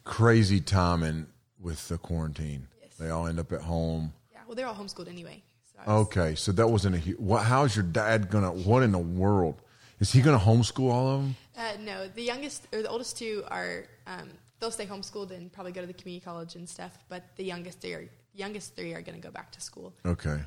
crazy 0.05 0.59
timing 0.59 1.27
with 1.61 1.87
the 1.89 1.99
quarantine. 1.99 2.67
Yes. 2.83 2.95
They 2.97 3.11
all 3.11 3.27
end 3.27 3.39
up 3.39 3.53
at 3.53 3.63
home. 3.63 4.13
Yeah, 4.33 4.41
well, 4.47 4.55
they're 4.55 4.67
all 4.67 4.75
homeschooled 4.75 5.09
anyway. 5.09 5.43
So 5.75 5.93
okay, 5.93 6.35
so 6.35 6.53
that 6.53 6.69
wasn't 6.69 6.97
a. 6.97 7.11
What? 7.13 7.45
How's 7.45 7.77
your 7.77 7.85
dad 7.85 8.31
gonna? 8.31 8.53
What 8.53 8.83
in 8.83 8.93
the 8.93 8.99
world? 8.99 9.61
Is 10.01 10.13
he 10.13 10.21
gonna 10.21 10.39
homeschool 10.39 10.91
all 10.91 11.09
of 11.09 11.23
them? 11.23 11.37
Uh, 11.57 11.73
no, 11.81 12.09
the 12.09 12.23
youngest 12.23 12.67
or 12.73 12.83
the 12.83 12.89
oldest 12.89 13.19
two 13.19 13.45
are. 13.49 13.85
Um, 14.07 14.31
they'll 14.61 14.71
stay 14.71 14.87
homeschooled 14.87 15.31
and 15.31 15.53
probably 15.53 15.73
go 15.73 15.81
to 15.81 15.87
the 15.87 15.93
community 15.93 16.25
college 16.25 16.57
and 16.57 16.69
stuff. 16.69 16.99
But 17.09 17.25
the 17.37 17.45
youngest 17.45 17.81
three 17.81 17.95
are 17.95 18.09
youngest 18.35 18.77
three 18.77 18.95
are 18.95 19.03
to 19.03 19.13
go 19.13 19.31
back 19.31 19.51
to 19.53 19.61
school. 19.61 19.93
Okay. 20.07 20.41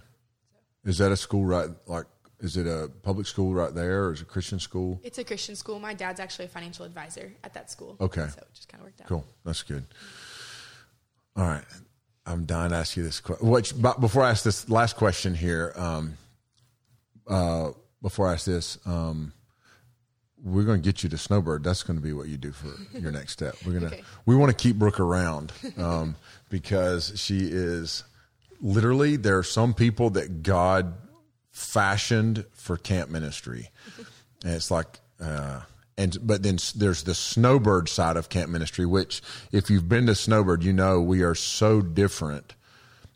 Is 0.85 0.97
that 0.97 1.11
a 1.11 1.17
school 1.17 1.45
right 1.45 1.69
like 1.85 2.05
is 2.39 2.57
it 2.57 2.65
a 2.65 2.89
public 3.03 3.27
school 3.27 3.53
right 3.53 3.73
there 3.73 4.05
or 4.05 4.13
is 4.13 4.21
it 4.21 4.23
a 4.23 4.25
Christian 4.25 4.59
school? 4.59 4.99
It's 5.03 5.19
a 5.19 5.23
Christian 5.23 5.55
school. 5.55 5.79
My 5.79 5.93
dad's 5.93 6.19
actually 6.19 6.45
a 6.45 6.47
financial 6.49 6.85
advisor 6.85 7.33
at 7.43 7.53
that 7.53 7.69
school. 7.69 7.97
Okay. 8.01 8.27
So 8.27 8.39
it 8.39 8.47
just 8.53 8.67
kind 8.67 8.81
of 8.81 8.87
worked 8.87 9.01
out. 9.01 9.07
Cool. 9.07 9.25
That's 9.45 9.61
good. 9.61 9.85
All 11.35 11.45
right. 11.45 11.63
I'm 12.25 12.45
dying 12.45 12.69
to 12.69 12.77
ask 12.77 12.95
you 12.95 13.03
this 13.03 13.19
question. 13.19 13.49
Which, 13.49 13.73
before 13.81 14.23
I 14.23 14.29
ask 14.29 14.43
this 14.43 14.69
last 14.69 14.95
question 14.95 15.33
here, 15.33 15.73
um, 15.75 16.17
uh, 17.27 17.71
before 18.01 18.27
I 18.27 18.33
ask 18.33 18.45
this, 18.45 18.77
um, 18.85 19.33
we're 20.43 20.63
going 20.63 20.81
to 20.81 20.85
get 20.85 21.03
you 21.03 21.09
to 21.09 21.17
Snowbird. 21.17 21.63
That's 21.63 21.83
going 21.83 21.97
to 21.97 22.03
be 22.03 22.13
what 22.13 22.27
you 22.27 22.37
do 22.37 22.51
for 22.51 22.69
your 22.97 23.11
next 23.11 23.33
step. 23.33 23.55
We're 23.65 23.79
going 23.79 23.89
to, 23.89 23.95
okay. 23.97 24.03
we 24.25 24.35
want 24.35 24.55
to 24.55 24.55
keep 24.55 24.75
Brooke 24.75 24.99
around, 24.99 25.51
um, 25.77 26.15
because 26.49 27.13
she 27.19 27.39
is 27.41 28.03
literally 28.59 29.17
there 29.17 29.37
are 29.37 29.43
some 29.43 29.73
people 29.73 30.11
that 30.11 30.43
God 30.43 30.93
fashioned 31.51 32.45
for 32.53 32.77
camp 32.77 33.09
ministry. 33.09 33.69
And 34.43 34.53
it's 34.53 34.71
like, 34.71 34.99
uh, 35.19 35.61
and 36.01 36.17
but 36.21 36.43
then 36.43 36.57
there's 36.75 37.03
the 37.03 37.15
snowbird 37.15 37.89
side 37.89 38.17
of 38.17 38.29
camp 38.29 38.49
ministry, 38.49 38.85
which 38.85 39.21
if 39.51 39.69
you've 39.69 39.87
been 39.87 40.07
to 40.07 40.15
snowbird, 40.15 40.63
you 40.63 40.73
know 40.73 41.01
we 41.01 41.21
are 41.23 41.35
so 41.35 41.81
different 41.81 42.55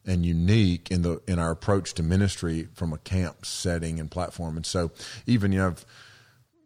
and 0.06 0.26
unique 0.26 0.92
in 0.92 1.02
the 1.02 1.22
in 1.28 1.40
our 1.40 1.52
approach 1.52 1.94
to 1.96 2.04
ministry 2.04 2.68
from 2.74 2.94
a 2.94 2.98
camp 3.00 3.46
setting 3.46 4.00
and 4.00 4.12
platform. 4.12 4.56
And 4.56 4.66
so 4.66 4.92
even 5.26 5.52
you 5.52 5.60
have 5.62 5.86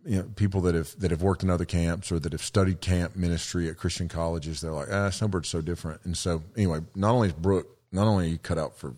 you 0.06 0.18
know 0.18 0.24
people 0.36 0.62
that 0.62 0.76
have 0.76 1.00
that 1.00 1.12
have 1.12 1.22
worked 1.22 1.44
in 1.44 1.50
other 1.50 1.66
camps 1.66 2.12
or 2.12 2.20
that 2.20 2.34
have 2.34 2.44
studied 2.44 2.82
camp 2.82 3.16
ministry 3.16 3.70
at 3.70 3.78
Christian 3.78 4.08
colleges, 4.08 4.62
they're 4.62 4.72
like, 4.72 4.90
ah, 4.92 5.10
snowbird's 5.10 5.50
so 5.50 5.62
different. 5.62 6.02
And 6.04 6.18
so 6.18 6.44
anyway, 6.56 6.80
not 6.96 7.12
only 7.12 7.30
is 7.30 7.34
Brooke 7.34 7.80
not 7.92 8.08
only 8.08 8.28
are 8.28 8.30
you 8.30 8.38
cut 8.38 8.58
out 8.58 8.78
for, 8.78 8.94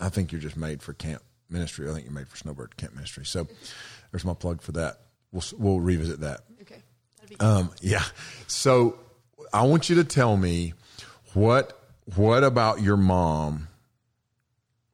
I 0.00 0.08
think 0.08 0.32
you're 0.32 0.40
just 0.40 0.56
made 0.56 0.82
for 0.82 0.92
camp 0.92 1.22
ministry. 1.48 1.88
I 1.88 1.92
think 1.92 2.04
you're 2.04 2.12
made 2.12 2.28
for 2.28 2.36
snowbird 2.36 2.76
camp 2.76 2.94
ministry. 2.94 3.24
So 3.24 3.46
there's 4.10 4.24
my 4.24 4.34
plug 4.34 4.62
for 4.62 4.72
that. 4.72 5.00
We'll 5.36 5.44
we'll 5.58 5.80
revisit 5.80 6.20
that. 6.20 6.40
Okay. 6.62 6.82
Um, 7.40 7.70
yeah. 7.82 8.04
So 8.46 8.98
I 9.52 9.62
want 9.62 9.90
you 9.90 9.96
to 9.96 10.04
tell 10.04 10.36
me 10.36 10.72
what 11.34 11.78
what 12.14 12.42
about 12.42 12.80
your 12.80 12.96
mom? 12.96 13.68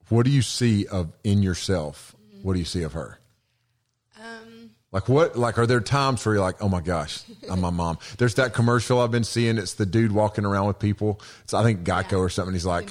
What 0.08 0.24
do 0.26 0.32
you 0.32 0.42
see 0.42 0.86
of 0.86 1.12
in 1.22 1.42
yourself? 1.42 2.16
Mm-hmm. 2.16 2.42
What 2.42 2.54
do 2.54 2.58
you 2.58 2.64
see 2.64 2.82
of 2.82 2.92
her? 2.94 3.18
Like 4.92 5.08
what? 5.08 5.36
Like 5.36 5.58
are 5.58 5.66
there 5.66 5.80
times 5.80 6.24
where 6.24 6.34
you're 6.34 6.44
like, 6.44 6.56
oh 6.60 6.68
my 6.68 6.82
gosh, 6.82 7.22
I'm 7.50 7.60
my 7.62 7.70
mom? 7.70 7.98
There's 8.18 8.34
that 8.34 8.52
commercial 8.52 9.00
I've 9.00 9.10
been 9.10 9.24
seeing. 9.24 9.56
It's 9.56 9.74
the 9.74 9.86
dude 9.86 10.12
walking 10.12 10.44
around 10.44 10.66
with 10.66 10.78
people. 10.78 11.18
It's 11.44 11.54
I 11.54 11.62
think 11.62 11.84
Geico 11.84 12.12
yeah. 12.12 12.18
or 12.18 12.28
something. 12.28 12.52
He's 12.52 12.66
like, 12.66 12.90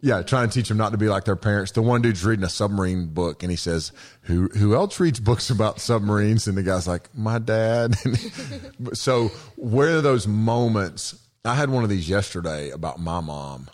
yeah, 0.00 0.22
trying 0.22 0.48
to 0.48 0.54
teach 0.54 0.68
them 0.68 0.78
not 0.78 0.92
to 0.92 0.98
be 0.98 1.08
like 1.08 1.24
their 1.24 1.36
parents. 1.36 1.72
The 1.72 1.82
one 1.82 2.00
dude's 2.00 2.24
reading 2.24 2.44
a 2.44 2.48
submarine 2.48 3.08
book 3.08 3.42
and 3.42 3.50
he 3.50 3.56
says, 3.56 3.92
who 4.22 4.48
who 4.48 4.74
else 4.74 4.98
reads 4.98 5.20
books 5.20 5.50
about 5.50 5.78
submarines? 5.78 6.48
And 6.48 6.56
the 6.56 6.62
guy's 6.62 6.88
like, 6.88 7.14
my 7.14 7.38
dad. 7.38 7.96
so 8.94 9.28
where 9.56 9.98
are 9.98 10.00
those 10.00 10.26
moments? 10.26 11.20
I 11.44 11.54
had 11.54 11.68
one 11.68 11.84
of 11.84 11.90
these 11.90 12.08
yesterday 12.08 12.70
about 12.70 12.98
my 12.98 13.20
mom 13.20 13.68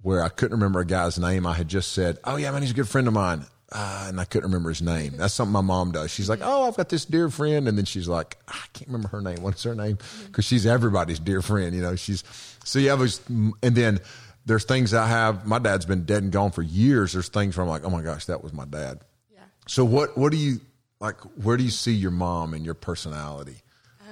where 0.00 0.22
I 0.22 0.30
couldn't 0.30 0.56
remember 0.56 0.80
a 0.80 0.86
guy's 0.86 1.18
name. 1.18 1.46
I 1.46 1.52
had 1.52 1.68
just 1.68 1.92
said, 1.92 2.18
oh 2.24 2.36
yeah, 2.36 2.50
man, 2.52 2.62
he's 2.62 2.70
a 2.70 2.74
good 2.74 2.88
friend 2.88 3.06
of 3.06 3.12
mine 3.12 3.44
uh, 3.72 4.06
and 4.08 4.20
I 4.20 4.24
couldn't 4.24 4.48
remember 4.48 4.68
his 4.68 4.80
name. 4.80 5.16
That's 5.16 5.34
something 5.34 5.52
my 5.52 5.60
mom 5.60 5.92
does. 5.92 6.12
She's 6.12 6.28
like, 6.28 6.40
"Oh, 6.42 6.68
I've 6.68 6.76
got 6.76 6.88
this 6.88 7.04
dear 7.04 7.28
friend," 7.28 7.66
and 7.66 7.76
then 7.76 7.84
she's 7.84 8.06
like, 8.06 8.38
"I 8.46 8.60
can't 8.72 8.88
remember 8.88 9.08
her 9.08 9.20
name. 9.20 9.42
What's 9.42 9.64
her 9.64 9.74
name?" 9.74 9.98
Because 10.26 10.44
she's 10.44 10.66
everybody's 10.66 11.18
dear 11.18 11.42
friend. 11.42 11.74
You 11.74 11.82
know, 11.82 11.96
she's 11.96 12.22
so 12.64 12.78
you 12.78 12.90
have, 12.90 13.00
and 13.28 13.54
then 13.60 14.00
there's 14.44 14.64
things 14.64 14.94
I 14.94 15.08
have. 15.08 15.46
My 15.46 15.58
dad's 15.58 15.84
been 15.84 16.04
dead 16.04 16.22
and 16.22 16.30
gone 16.30 16.52
for 16.52 16.62
years. 16.62 17.12
There's 17.12 17.28
things 17.28 17.56
where 17.56 17.64
I'm 17.64 17.70
like, 17.70 17.84
"Oh 17.84 17.90
my 17.90 18.02
gosh, 18.02 18.26
that 18.26 18.42
was 18.42 18.52
my 18.52 18.66
dad." 18.66 19.00
Yeah. 19.32 19.40
So 19.66 19.84
what 19.84 20.16
what 20.16 20.30
do 20.30 20.38
you 20.38 20.60
like? 21.00 21.16
Where 21.42 21.56
do 21.56 21.64
you 21.64 21.70
see 21.70 21.92
your 21.92 22.12
mom 22.12 22.54
and 22.54 22.64
your 22.64 22.74
personality? 22.74 23.62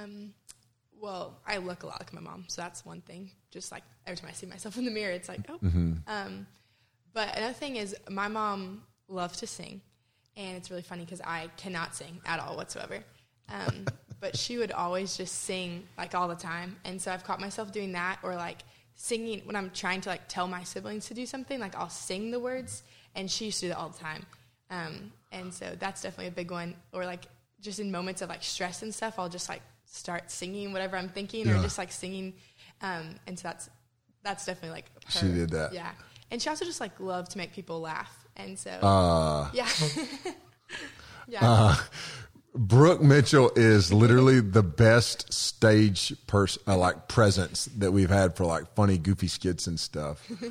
Um, 0.01 0.33
well, 0.99 1.39
I 1.47 1.57
look 1.57 1.83
a 1.83 1.85
lot 1.85 2.01
like 2.01 2.11
my 2.11 2.19
mom, 2.19 2.43
so 2.47 2.61
that's 2.61 2.85
one 2.85 2.99
thing. 2.99 3.31
Just 3.51 3.71
like 3.71 3.83
every 4.05 4.17
time 4.17 4.29
I 4.29 4.33
see 4.33 4.47
myself 4.47 4.77
in 4.77 4.83
the 4.83 4.91
mirror, 4.91 5.13
it's 5.13 5.29
like, 5.29 5.41
oh. 5.47 5.59
Mm-hmm. 5.63 5.93
Um, 6.07 6.45
but 7.13 7.37
another 7.37 7.53
thing 7.53 7.77
is, 7.77 7.95
my 8.09 8.27
mom 8.27 8.83
love 9.07 9.35
to 9.37 9.47
sing, 9.47 9.81
and 10.37 10.57
it's 10.57 10.69
really 10.69 10.81
funny 10.83 11.05
because 11.05 11.21
I 11.21 11.49
cannot 11.57 11.95
sing 11.95 12.19
at 12.25 12.39
all 12.39 12.55
whatsoever. 12.57 12.99
Um, 13.49 13.85
but 14.19 14.35
she 14.37 14.57
would 14.57 14.71
always 14.71 15.15
just 15.17 15.43
sing 15.43 15.83
like 15.97 16.15
all 16.15 16.27
the 16.27 16.35
time, 16.35 16.75
and 16.85 17.01
so 17.01 17.11
I've 17.11 17.23
caught 17.23 17.39
myself 17.39 17.71
doing 17.71 17.91
that, 17.93 18.19
or 18.23 18.35
like 18.35 18.59
singing 18.95 19.41
when 19.45 19.55
I'm 19.55 19.69
trying 19.71 20.01
to 20.01 20.09
like 20.09 20.27
tell 20.27 20.47
my 20.47 20.63
siblings 20.63 21.07
to 21.07 21.13
do 21.13 21.25
something. 21.25 21.59
Like 21.59 21.75
I'll 21.75 21.89
sing 21.89 22.31
the 22.31 22.39
words, 22.39 22.83
and 23.15 23.29
she 23.29 23.45
used 23.45 23.59
to 23.59 23.65
do 23.65 23.69
that 23.69 23.77
all 23.77 23.89
the 23.89 23.99
time. 23.99 24.25
Um, 24.71 25.11
and 25.31 25.53
so 25.53 25.75
that's 25.77 26.01
definitely 26.01 26.27
a 26.27 26.31
big 26.31 26.49
one. 26.49 26.75
Or 26.93 27.05
like 27.05 27.25
just 27.61 27.79
in 27.79 27.91
moments 27.91 28.21
of 28.21 28.29
like 28.29 28.41
stress 28.43 28.81
and 28.83 28.93
stuff, 28.93 29.19
I'll 29.19 29.29
just 29.29 29.47
like 29.49 29.61
start 29.85 30.31
singing 30.31 30.73
whatever 30.73 30.97
I'm 30.97 31.09
thinking 31.09 31.45
Yeah. 31.47 31.59
or 31.59 31.61
just 31.61 31.77
like 31.77 31.91
singing. 31.91 32.33
Um, 32.81 33.15
and 33.27 33.37
so 33.37 33.47
that's 33.49 33.69
that's 34.23 34.45
definitely 34.45 34.71
like 34.71 34.85
her. 35.05 35.19
She 35.19 35.27
did 35.27 35.49
that. 35.51 35.73
Yeah, 35.73 35.91
and 36.31 36.41
she 36.41 36.49
also 36.49 36.65
just 36.65 36.81
like 36.81 36.99
loved 36.99 37.31
to 37.31 37.37
make 37.37 37.53
people 37.53 37.79
laugh, 37.79 38.24
and 38.35 38.57
so 38.57 38.71
Uh, 38.71 39.49
yeah, 39.53 39.69
yeah. 41.27 41.75
Brooke 42.57 43.01
Mitchell 43.01 43.51
is 43.55 43.91
literally 43.91 44.39
the 44.39 44.63
best 44.63 45.33
stage 45.33 46.13
person, 46.25 46.63
uh, 46.67 46.77
like 46.77 47.07
presence 47.09 47.65
that 47.77 47.91
we've 47.91 48.09
had 48.09 48.35
for 48.37 48.45
like 48.45 48.73
funny, 48.75 48.97
goofy 48.97 49.27
skits 49.27 49.67
and 49.67 49.79
stuff. 49.79 50.25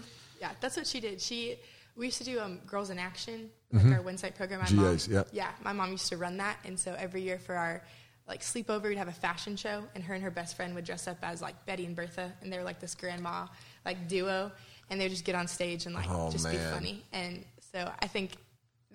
Yeah, 0.41 0.51
that's 0.61 0.77
what 0.77 0.87
she 0.87 1.01
did. 1.01 1.23
She 1.23 1.57
we 1.97 2.05
used 2.05 2.19
to 2.19 2.25
do 2.25 2.39
um, 2.39 2.59
Girls 2.67 2.91
in 2.91 2.99
Action, 2.99 3.49
like 3.73 3.87
our 3.87 4.03
Wednesday 4.03 4.31
program. 4.31 4.61
My 4.61 4.71
mom, 4.73 4.93
GAs, 4.93 5.09
yep. 5.09 5.29
yeah, 5.33 5.53
my 5.65 5.73
mom 5.73 5.93
used 5.93 6.09
to 6.11 6.19
run 6.19 6.37
that, 6.37 6.59
and 6.67 6.79
so 6.79 6.95
every 6.99 7.23
year 7.23 7.39
for 7.39 7.55
our 7.55 7.83
like 8.29 8.43
sleepover, 8.43 8.83
we'd 8.83 8.99
have 8.99 9.09
a 9.09 9.13
fashion 9.13 9.57
show, 9.57 9.85
and 9.95 10.05
her 10.05 10.13
and 10.13 10.23
her 10.23 10.31
best 10.31 10.55
friend 10.55 10.75
would 10.75 10.85
dress 10.85 11.09
up 11.09 11.17
as 11.23 11.41
like 11.41 11.65
Betty 11.65 11.87
and 11.87 11.97
Bertha, 11.97 12.31
and 12.43 12.53
they 12.53 12.59
were 12.59 12.65
like 12.65 12.79
this 12.79 12.95
grandma 12.95 13.47
like 13.87 14.07
duo, 14.07 14.53
and 14.91 15.01
they 15.01 15.07
would 15.07 15.13
just 15.13 15.25
get 15.25 15.35
on 15.35 15.49
stage 15.49 15.87
and 15.87 15.95
like 15.95 16.11
Oh, 16.11 16.31
just 16.31 16.51
be 16.51 16.59
funny. 16.59 17.03
And 17.15 17.43
so 17.75 17.91
I 18.01 18.07
think 18.07 18.31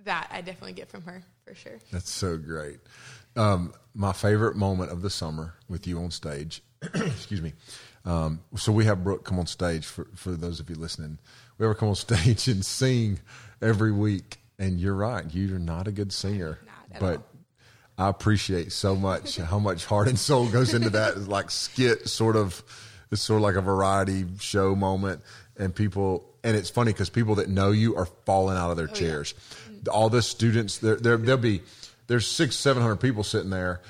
that 0.06 0.30
I 0.32 0.42
definitely 0.42 0.74
get 0.74 0.90
from 0.90 1.02
her 1.04 1.22
for 1.46 1.54
sure. 1.54 1.80
That's 1.92 2.10
so 2.10 2.38
great. 2.38 2.80
Um, 3.36 3.74
my 3.94 4.14
favorite 4.14 4.56
moment 4.56 4.92
of 4.92 5.02
the 5.02 5.10
summer 5.10 5.56
with 5.68 5.86
you 5.86 6.00
on 6.00 6.12
stage, 6.12 6.64
excuse 6.94 7.42
me. 7.42 7.54
Um, 8.06 8.42
so 8.56 8.72
we 8.72 8.86
have 8.86 9.04
Brooke 9.04 9.26
come 9.26 9.38
on 9.38 9.48
stage 9.48 9.86
for, 9.86 10.08
for 10.16 10.32
those 10.32 10.62
of 10.62 10.70
you 10.70 10.78
listening. 10.78 11.20
We 11.58 11.66
ever 11.66 11.76
come 11.76 11.90
on 11.90 11.96
stage 11.96 12.48
and 12.48 12.66
sing 12.66 13.20
every 13.62 13.92
week. 13.92 14.38
And 14.58 14.80
you're 14.80 14.96
right, 14.96 15.24
you're 15.34 15.58
not 15.58 15.88
a 15.88 15.92
good 15.92 16.12
singer, 16.12 16.60
but 17.00 17.18
all. 17.18 17.26
I 17.98 18.10
appreciate 18.10 18.74
so 18.74 18.94
much 18.94 19.38
how 19.38 19.60
much 19.60 19.86
heart 19.86 20.08
and 20.10 20.20
soul 20.20 20.48
goes 20.48 20.74
into 20.74 20.90
that. 20.92 21.16
It's 21.16 21.28
like 21.28 21.50
skit 21.50 22.10
sort 22.10 22.36
of, 22.36 22.62
it's 23.10 23.22
sort 23.22 23.38
of 23.38 23.44
like 23.44 23.56
a 23.56 23.62
variety 23.62 24.26
show 24.40 24.76
moment. 24.76 25.22
And 25.60 25.76
people, 25.76 26.26
and 26.44 26.56
it's 26.56 26.70
funny 26.70 26.94
because 26.94 27.10
people 27.10 27.36
that 27.36 27.50
know 27.50 27.72
you 27.72 27.96
are 27.96 28.08
falling 28.26 28.58
out 28.58 28.72
of 28.72 28.78
their 28.78 28.88
chairs. 28.88 29.34
All 29.92 30.10
the 30.10 30.22
students, 30.22 30.78
there, 30.78 30.96
there, 30.96 31.18
there'll 31.18 31.40
be, 31.40 31.62
there's 32.08 32.26
six, 32.26 32.56
seven 32.56 32.82
hundred 32.82 32.98
people 32.98 33.24
sitting 33.24 33.50
there. 33.50 33.82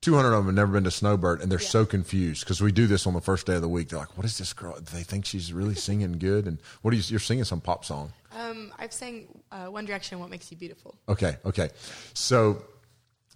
200 0.00 0.28
of 0.28 0.36
them 0.36 0.46
have 0.46 0.54
never 0.54 0.72
been 0.72 0.84
to 0.84 0.92
Snowbird 0.92 1.40
and 1.42 1.50
they're 1.50 1.58
so 1.58 1.84
confused 1.84 2.44
because 2.44 2.60
we 2.60 2.70
do 2.70 2.86
this 2.86 3.06
on 3.06 3.14
the 3.14 3.20
first 3.20 3.46
day 3.46 3.56
of 3.56 3.62
the 3.62 3.68
week. 3.68 3.88
They're 3.88 3.98
like, 3.98 4.16
what 4.16 4.24
is 4.24 4.38
this 4.38 4.52
girl? 4.52 4.76
Do 4.76 4.96
they 4.96 5.02
think 5.02 5.26
she's 5.26 5.52
really 5.52 5.74
singing 5.74 6.12
good? 6.12 6.46
And 6.46 6.58
what 6.82 6.94
are 6.94 6.96
you, 6.96 7.02
you're 7.08 7.18
singing 7.18 7.44
some 7.44 7.60
pop 7.60 7.84
song. 7.84 8.12
Um, 8.38 8.72
I've 8.78 8.92
sang 8.92 9.26
uh, 9.50 9.66
One 9.66 9.84
Direction, 9.84 10.20
"What 10.20 10.30
Makes 10.30 10.50
You 10.50 10.56
Beautiful." 10.56 10.94
Okay, 11.08 11.36
okay. 11.44 11.70
So 12.14 12.62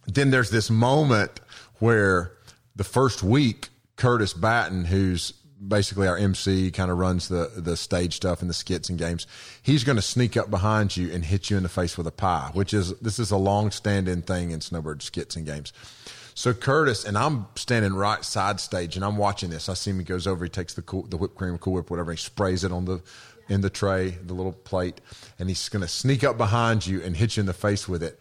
then 0.07 0.31
there's 0.31 0.50
this 0.50 0.70
moment 0.70 1.40
where 1.78 2.33
the 2.76 2.85
first 2.85 3.22
week, 3.22 3.70
Curtis 3.96 4.33
Batten, 4.33 4.85
who's 4.85 5.35
basically 5.66 6.09
our 6.09 6.16
MC, 6.16 6.70
kind 6.70 6.90
of 6.90 6.98
runs 6.98 7.29
the 7.29 7.51
the 7.57 7.77
stage 7.77 8.16
stuff 8.16 8.40
and 8.40 8.51
the 8.51 8.55
skits 8.55 8.88
and 8.88 8.98
games. 8.98 9.27
He's 9.62 9.85
going 9.85 9.96
to 9.96 10.03
sneak 10.03 10.37
up 10.37 10.51
behind 10.51 10.96
you 10.96 11.12
and 11.12 11.25
hit 11.25 11.51
you 11.51 11.57
in 11.57 11.62
the 11.62 11.68
face 11.68 11.96
with 11.96 12.07
a 12.07 12.12
pie, 12.12 12.51
which 12.53 12.75
is 12.75 12.94
this 12.98 13.18
is 13.18 13.31
a 13.31 13.37
long 13.37 13.70
standing 13.70 14.22
thing 14.22 14.51
in 14.51 14.61
Snowbird 14.61 15.03
skits 15.03 15.37
and 15.37 15.46
games. 15.46 15.72
So 16.35 16.55
Curtis 16.55 17.05
and 17.05 17.18
I'm 17.18 17.46
standing 17.57 17.92
right 17.92 18.25
side 18.25 18.59
stage 18.59 18.96
and 18.96 19.05
I'm 19.05 19.16
watching 19.16 19.51
this. 19.51 19.68
I 19.68 19.75
see 19.75 19.90
him. 19.90 19.98
He 19.98 20.05
goes 20.05 20.27
over. 20.27 20.44
He 20.44 20.51
takes 20.51 20.75
the 20.75 20.83
cool, 20.83 21.03
the 21.03 21.16
whipped 21.16 21.37
cream, 21.37 21.57
Cool 21.59 21.75
Whip, 21.75 21.90
whatever. 21.90 22.11
He 22.11 22.16
sprays 22.16 22.64
it 22.64 22.72
on 22.72 22.87
the 22.87 23.03
in 23.48 23.61
the 23.61 23.70
tray, 23.70 24.11
the 24.11 24.33
little 24.33 24.53
plate, 24.53 25.01
and 25.38 25.48
he's 25.48 25.68
going 25.68 25.83
to 25.83 25.88
sneak 25.88 26.25
up 26.25 26.38
behind 26.38 26.87
you 26.87 27.03
and 27.03 27.16
hit 27.16 27.37
you 27.37 27.40
in 27.40 27.46
the 27.46 27.53
face 27.53 27.88
with 27.88 28.03
it. 28.03 28.18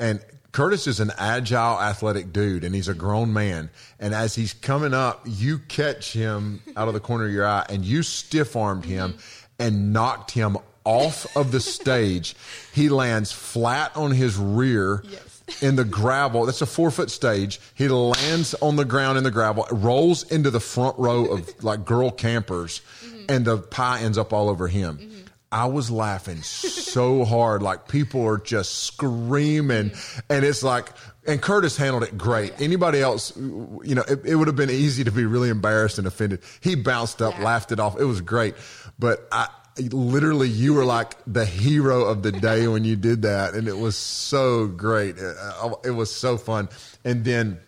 And 0.00 0.20
Curtis 0.52 0.86
is 0.86 0.98
an 0.98 1.12
agile, 1.16 1.80
athletic 1.80 2.32
dude, 2.32 2.64
and 2.64 2.74
he's 2.74 2.88
a 2.88 2.94
grown 2.94 3.32
man. 3.32 3.70
And 4.00 4.14
as 4.14 4.34
he's 4.34 4.52
coming 4.52 4.94
up, 4.94 5.22
you 5.24 5.58
catch 5.58 6.12
him 6.12 6.62
out 6.76 6.88
of 6.88 6.94
the 6.94 7.00
corner 7.00 7.26
of 7.26 7.32
your 7.32 7.46
eye, 7.46 7.66
and 7.68 7.84
you 7.84 8.02
stiff 8.02 8.56
armed 8.56 8.84
him 8.84 9.12
mm-hmm. 9.12 9.18
and 9.60 9.92
knocked 9.92 10.32
him 10.32 10.56
off 10.84 11.36
of 11.36 11.52
the 11.52 11.60
stage. 11.60 12.34
He 12.72 12.88
lands 12.88 13.32
flat 13.32 13.96
on 13.96 14.12
his 14.12 14.36
rear 14.36 15.02
Yes. 15.04 15.42
in 15.60 15.74
the 15.74 15.84
gravel. 15.84 16.46
That's 16.46 16.62
a 16.62 16.66
four 16.66 16.92
foot 16.92 17.10
stage. 17.10 17.60
He 17.74 17.88
lands 17.88 18.54
on 18.54 18.76
the 18.76 18.84
ground 18.84 19.18
in 19.18 19.24
the 19.24 19.32
gravel, 19.32 19.66
rolls 19.72 20.22
into 20.30 20.52
the 20.52 20.60
front 20.60 20.96
row 20.96 21.26
of 21.26 21.64
like 21.64 21.84
girl 21.84 22.12
campers, 22.12 22.80
mm-hmm. 23.04 23.24
and 23.28 23.44
the 23.44 23.58
pie 23.58 24.02
ends 24.02 24.18
up 24.18 24.32
all 24.32 24.48
over 24.48 24.68
him. 24.68 24.98
Mm-hmm. 24.98 25.19
I 25.52 25.66
was 25.66 25.90
laughing 25.90 26.42
so 26.42 27.24
hard, 27.24 27.60
like 27.62 27.88
people 27.88 28.24
are 28.24 28.38
just 28.38 28.84
screaming, 28.84 29.90
and 30.28 30.44
it's 30.44 30.62
like, 30.62 30.90
and 31.26 31.42
Curtis 31.42 31.76
handled 31.76 32.04
it 32.04 32.16
great. 32.16 32.52
Anybody 32.60 33.00
else, 33.00 33.36
you 33.36 33.94
know, 33.96 34.02
it, 34.08 34.20
it 34.24 34.36
would 34.36 34.46
have 34.46 34.54
been 34.56 34.70
easy 34.70 35.02
to 35.04 35.10
be 35.10 35.24
really 35.24 35.48
embarrassed 35.48 35.98
and 35.98 36.06
offended. 36.06 36.40
He 36.60 36.76
bounced 36.76 37.20
up, 37.20 37.34
Yeah. 37.36 37.44
laughed 37.44 37.72
it 37.72 37.80
off. 37.80 37.98
It 37.98 38.04
was 38.04 38.20
great, 38.20 38.54
but 38.98 39.26
I 39.32 39.48
literally 39.90 40.48
you 40.48 40.74
were 40.74 40.84
like 40.84 41.16
the 41.26 41.44
hero 41.46 42.04
of 42.04 42.22
the 42.22 42.32
day 42.32 42.68
when 42.68 42.84
you 42.84 42.94
did 42.96 43.22
that, 43.22 43.54
and 43.54 43.66
it 43.66 43.76
was 43.76 43.96
so 43.96 44.66
great. 44.68 45.16
It, 45.18 45.36
uh, 45.36 45.92
was 45.92 46.14
so 46.14 46.36
fun, 46.36 46.68
and 47.04 47.24
then 47.24 47.58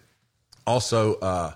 also. 0.66 1.14
uh 1.20 1.52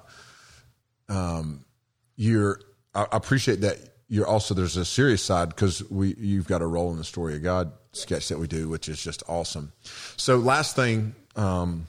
you're 2.17 2.61
I 2.95 3.03
I 3.03 3.17
appreciate 3.17 3.61
that 3.61 3.79
you're 4.09 4.27
also 4.27 4.55
there's 4.55 4.77
a 4.77 4.85
serious 4.85 5.23
side 5.23 5.49
because 5.49 5.89
we 5.91 6.15
you've 6.19 6.47
got 6.47 6.63
a 6.63 6.67
role 6.67 6.91
in 6.93 6.99
the 6.99 7.05
story 7.05 7.35
of 7.35 7.43
God 7.43 7.73
sketch 7.93 8.29
that 8.29 8.39
we 8.39 8.47
do, 8.47 8.69
which 8.69 8.89
is 8.89 9.03
just 9.03 9.23
awesome. 9.29 9.73
So 10.17 10.37
last 10.37 10.77
thing, 10.77 11.15
um, 11.35 11.87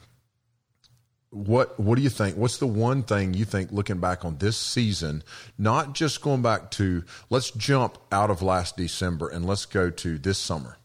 what 1.29 1.79
what 1.79 1.95
do 1.95 2.01
you 2.01 2.09
think? 2.09 2.37
What's 2.37 2.57
the 2.57 2.67
one 2.67 3.03
thing 3.03 3.33
you 3.33 3.45
think 3.45 3.71
looking 3.71 3.99
back 3.99 4.25
on 4.25 4.37
this 4.37 4.57
season, 4.57 5.23
not 5.57 5.93
just 5.93 6.21
going 6.21 6.41
back 6.41 6.71
to 6.71 7.03
let's 7.29 7.51
jump 7.51 7.97
out 8.11 8.31
of 8.31 8.41
last 8.41 8.77
December 8.77 9.27
and 9.29 9.45
let's 9.45 9.65
go 9.65 9.89
to 9.89 10.17
this 10.17 10.37
summer. 10.37 10.77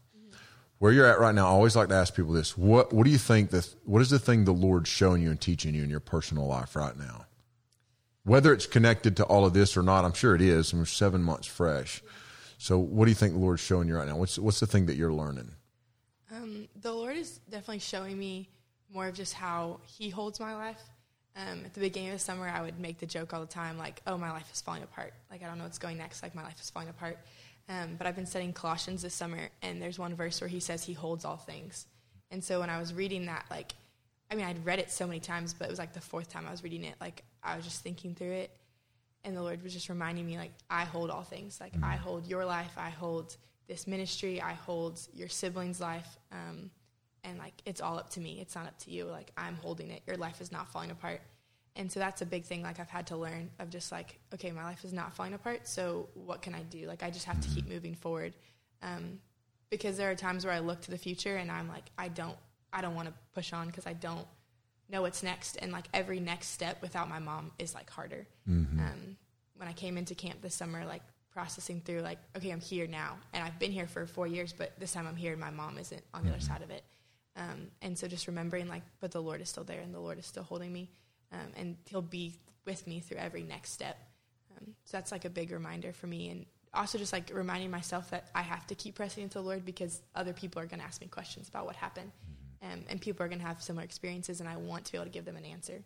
Where 0.78 0.90
you're 0.90 1.06
at 1.06 1.20
right 1.20 1.34
now, 1.34 1.46
I 1.46 1.50
always 1.50 1.76
like 1.76 1.90
to 1.90 1.94
ask 1.94 2.14
people 2.14 2.32
this: 2.32 2.58
what 2.58 2.92
What 2.92 3.04
do 3.04 3.10
you 3.10 3.18
think 3.18 3.50
that 3.50 3.72
What 3.84 4.02
is 4.02 4.10
the 4.10 4.18
thing 4.18 4.44
the 4.44 4.52
Lord's 4.52 4.88
showing 4.88 5.22
you 5.22 5.30
and 5.30 5.40
teaching 5.40 5.74
you 5.74 5.84
in 5.84 5.90
your 5.90 6.00
personal 6.00 6.46
life 6.46 6.76
right 6.76 6.96
now? 6.98 7.26
Whether 8.24 8.52
it's 8.52 8.66
connected 8.66 9.16
to 9.16 9.24
all 9.24 9.44
of 9.44 9.52
this 9.52 9.76
or 9.76 9.82
not, 9.82 10.04
I'm 10.04 10.12
sure 10.12 10.34
it 10.34 10.40
is. 10.40 10.72
We're 10.72 10.84
seven 10.84 11.22
months 11.22 11.46
fresh. 11.46 12.02
So, 12.58 12.78
what 12.78 13.06
do 13.06 13.10
you 13.10 13.16
think 13.16 13.32
the 13.32 13.40
Lord's 13.40 13.60
showing 13.60 13.88
you 13.88 13.96
right 13.96 14.06
now? 14.06 14.16
What's 14.16 14.38
what's 14.38 14.60
the 14.60 14.66
thing 14.66 14.86
that 14.86 14.94
you're 14.94 15.12
learning? 15.12 15.50
Um, 16.30 16.68
the 16.80 16.92
Lord 16.92 17.16
is 17.16 17.38
definitely 17.50 17.80
showing 17.80 18.18
me 18.18 18.48
more 18.92 19.08
of 19.08 19.14
just 19.14 19.34
how 19.34 19.80
He 19.84 20.10
holds 20.10 20.38
my 20.38 20.54
life. 20.54 20.80
Um, 21.34 21.62
at 21.64 21.74
the 21.74 21.80
beginning 21.80 22.10
of 22.10 22.16
the 22.16 22.20
summer, 22.20 22.46
I 22.48 22.60
would 22.60 22.78
make 22.78 22.98
the 22.98 23.06
joke 23.06 23.32
all 23.32 23.40
the 23.40 23.46
time, 23.46 23.78
like, 23.78 24.00
"Oh, 24.06 24.16
my 24.16 24.30
life 24.30 24.48
is 24.52 24.60
falling 24.60 24.82
apart. 24.82 25.12
Like, 25.30 25.42
I 25.42 25.46
don't 25.46 25.58
know 25.58 25.64
what's 25.64 25.78
going 25.78 25.98
next. 25.98 26.22
Like, 26.22 26.34
my 26.34 26.42
life 26.42 26.60
is 26.60 26.70
falling 26.70 26.88
apart." 26.88 27.18
Um, 27.68 27.96
but 27.96 28.06
I've 28.06 28.16
been 28.16 28.26
studying 28.26 28.52
Colossians 28.52 29.02
this 29.02 29.14
summer, 29.14 29.48
and 29.62 29.80
there's 29.80 29.98
one 29.98 30.14
verse 30.14 30.40
where 30.40 30.48
He 30.48 30.60
says 30.60 30.84
He 30.84 30.92
holds 30.92 31.24
all 31.24 31.36
things. 31.36 31.86
And 32.30 32.42
so 32.42 32.60
when 32.60 32.70
I 32.70 32.78
was 32.78 32.94
reading 32.94 33.26
that, 33.26 33.44
like, 33.50 33.74
I 34.30 34.34
mean, 34.34 34.46
I'd 34.46 34.64
read 34.64 34.78
it 34.78 34.90
so 34.90 35.06
many 35.06 35.20
times, 35.20 35.52
but 35.52 35.66
it 35.66 35.70
was 35.70 35.78
like 35.78 35.92
the 35.92 36.00
fourth 36.00 36.30
time 36.30 36.46
I 36.46 36.50
was 36.50 36.62
reading 36.62 36.84
it. 36.84 36.94
Like, 37.00 37.24
I 37.42 37.56
was 37.56 37.64
just 37.64 37.82
thinking 37.82 38.14
through 38.14 38.32
it, 38.32 38.56
and 39.24 39.36
the 39.36 39.42
Lord 39.42 39.62
was 39.62 39.72
just 39.72 39.88
reminding 39.88 40.26
me, 40.26 40.36
like, 40.36 40.52
I 40.68 40.84
hold 40.84 41.10
all 41.10 41.22
things. 41.22 41.60
Like, 41.60 41.74
I 41.82 41.96
hold 41.96 42.26
your 42.26 42.44
life. 42.44 42.72
I 42.76 42.90
hold 42.90 43.36
this 43.68 43.86
ministry. 43.86 44.40
I 44.40 44.52
hold 44.52 45.00
your 45.14 45.28
siblings' 45.28 45.80
life. 45.80 46.18
Um, 46.32 46.70
and 47.24 47.38
like, 47.38 47.54
it's 47.64 47.80
all 47.80 47.98
up 47.98 48.10
to 48.10 48.20
me. 48.20 48.38
It's 48.40 48.56
not 48.56 48.66
up 48.66 48.78
to 48.80 48.90
you. 48.90 49.04
Like, 49.04 49.30
I'm 49.36 49.56
holding 49.56 49.90
it. 49.90 50.02
Your 50.06 50.16
life 50.16 50.40
is 50.40 50.50
not 50.50 50.72
falling 50.72 50.90
apart. 50.90 51.20
And 51.76 51.90
so 51.90 52.00
that's 52.00 52.20
a 52.20 52.26
big 52.26 52.44
thing. 52.44 52.62
Like, 52.62 52.80
I've 52.80 52.90
had 52.90 53.06
to 53.08 53.16
learn 53.16 53.48
of 53.60 53.70
just 53.70 53.92
like, 53.92 54.18
okay, 54.34 54.50
my 54.50 54.64
life 54.64 54.84
is 54.84 54.92
not 54.92 55.14
falling 55.14 55.34
apart. 55.34 55.68
So 55.68 56.08
what 56.14 56.42
can 56.42 56.54
I 56.54 56.62
do? 56.64 56.86
Like, 56.86 57.02
I 57.02 57.10
just 57.10 57.24
have 57.26 57.40
to 57.40 57.48
keep 57.48 57.68
moving 57.68 57.94
forward. 57.94 58.34
Um, 58.82 59.20
because 59.70 59.96
there 59.96 60.10
are 60.10 60.14
times 60.14 60.44
where 60.44 60.52
I 60.52 60.58
look 60.58 60.82
to 60.82 60.90
the 60.90 60.98
future 60.98 61.36
and 61.36 61.50
I'm 61.50 61.68
like, 61.68 61.84
I 61.96 62.08
don't, 62.08 62.36
I 62.72 62.82
don't 62.82 62.94
want 62.94 63.08
to 63.08 63.14
push 63.34 63.52
on 63.52 63.68
because 63.68 63.86
I 63.86 63.92
don't 63.94 64.26
know 64.92 65.02
what's 65.02 65.22
next. 65.22 65.56
And 65.56 65.72
like 65.72 65.86
every 65.92 66.20
next 66.20 66.48
step 66.48 66.80
without 66.82 67.08
my 67.08 67.18
mom 67.18 67.50
is 67.58 67.74
like 67.74 67.90
harder. 67.90 68.26
Um, 68.80 69.16
when 69.56 69.68
I 69.68 69.72
came 69.72 69.96
into 69.96 70.14
camp 70.14 70.42
this 70.42 70.54
summer, 70.54 70.84
like 70.84 71.02
processing 71.32 71.80
through 71.80 72.00
like, 72.00 72.18
okay, 72.36 72.50
I'm 72.50 72.60
here 72.60 72.86
now, 72.86 73.16
and 73.32 73.42
I've 73.42 73.58
been 73.58 73.72
here 73.72 73.86
for 73.86 74.06
four 74.06 74.26
years, 74.26 74.52
but 74.52 74.78
this 74.78 74.92
time 74.92 75.06
I'm 75.06 75.16
here 75.16 75.32
and 75.32 75.40
my 75.40 75.50
mom 75.50 75.78
isn't 75.78 76.02
on 76.12 76.24
the 76.24 76.30
other 76.30 76.40
side 76.40 76.62
of 76.62 76.70
it. 76.70 76.84
Um, 77.36 77.68
and 77.80 77.98
so 77.98 78.06
just 78.06 78.26
remembering 78.26 78.68
like, 78.68 78.82
but 79.00 79.10
the 79.12 79.22
Lord 79.22 79.40
is 79.40 79.48
still 79.48 79.64
there 79.64 79.80
and 79.80 79.94
the 79.94 80.00
Lord 80.00 80.18
is 80.18 80.26
still 80.26 80.42
holding 80.42 80.72
me, 80.72 80.90
um, 81.32 81.52
and 81.56 81.76
He'll 81.86 82.02
be 82.02 82.34
with 82.66 82.86
me 82.86 83.00
through 83.00 83.16
every 83.16 83.42
next 83.42 83.72
step. 83.72 83.96
Um, 84.56 84.74
so 84.84 84.98
that's 84.98 85.10
like 85.10 85.24
a 85.24 85.30
big 85.30 85.50
reminder 85.50 85.92
for 85.92 86.06
me, 86.06 86.28
and 86.28 86.44
also 86.74 86.98
just 86.98 87.12
like 87.12 87.30
reminding 87.32 87.70
myself 87.70 88.10
that 88.10 88.28
I 88.34 88.42
have 88.42 88.66
to 88.66 88.74
keep 88.74 88.96
pressing 88.96 89.22
into 89.22 89.38
the 89.38 89.44
Lord 89.44 89.64
because 89.64 90.02
other 90.14 90.32
people 90.34 90.60
are 90.60 90.66
going 90.66 90.80
to 90.80 90.86
ask 90.86 91.00
me 91.00 91.06
questions 91.06 91.48
about 91.48 91.64
what 91.64 91.76
happened, 91.76 92.12
um, 92.62 92.84
and 92.88 93.00
people 93.00 93.24
are 93.24 93.28
going 93.28 93.40
to 93.40 93.46
have 93.46 93.62
similar 93.62 93.84
experiences, 93.84 94.40
and 94.40 94.48
I 94.48 94.56
want 94.56 94.84
to 94.86 94.92
be 94.92 94.98
able 94.98 95.06
to 95.06 95.12
give 95.12 95.24
them 95.24 95.36
an 95.36 95.44
answer, 95.44 95.82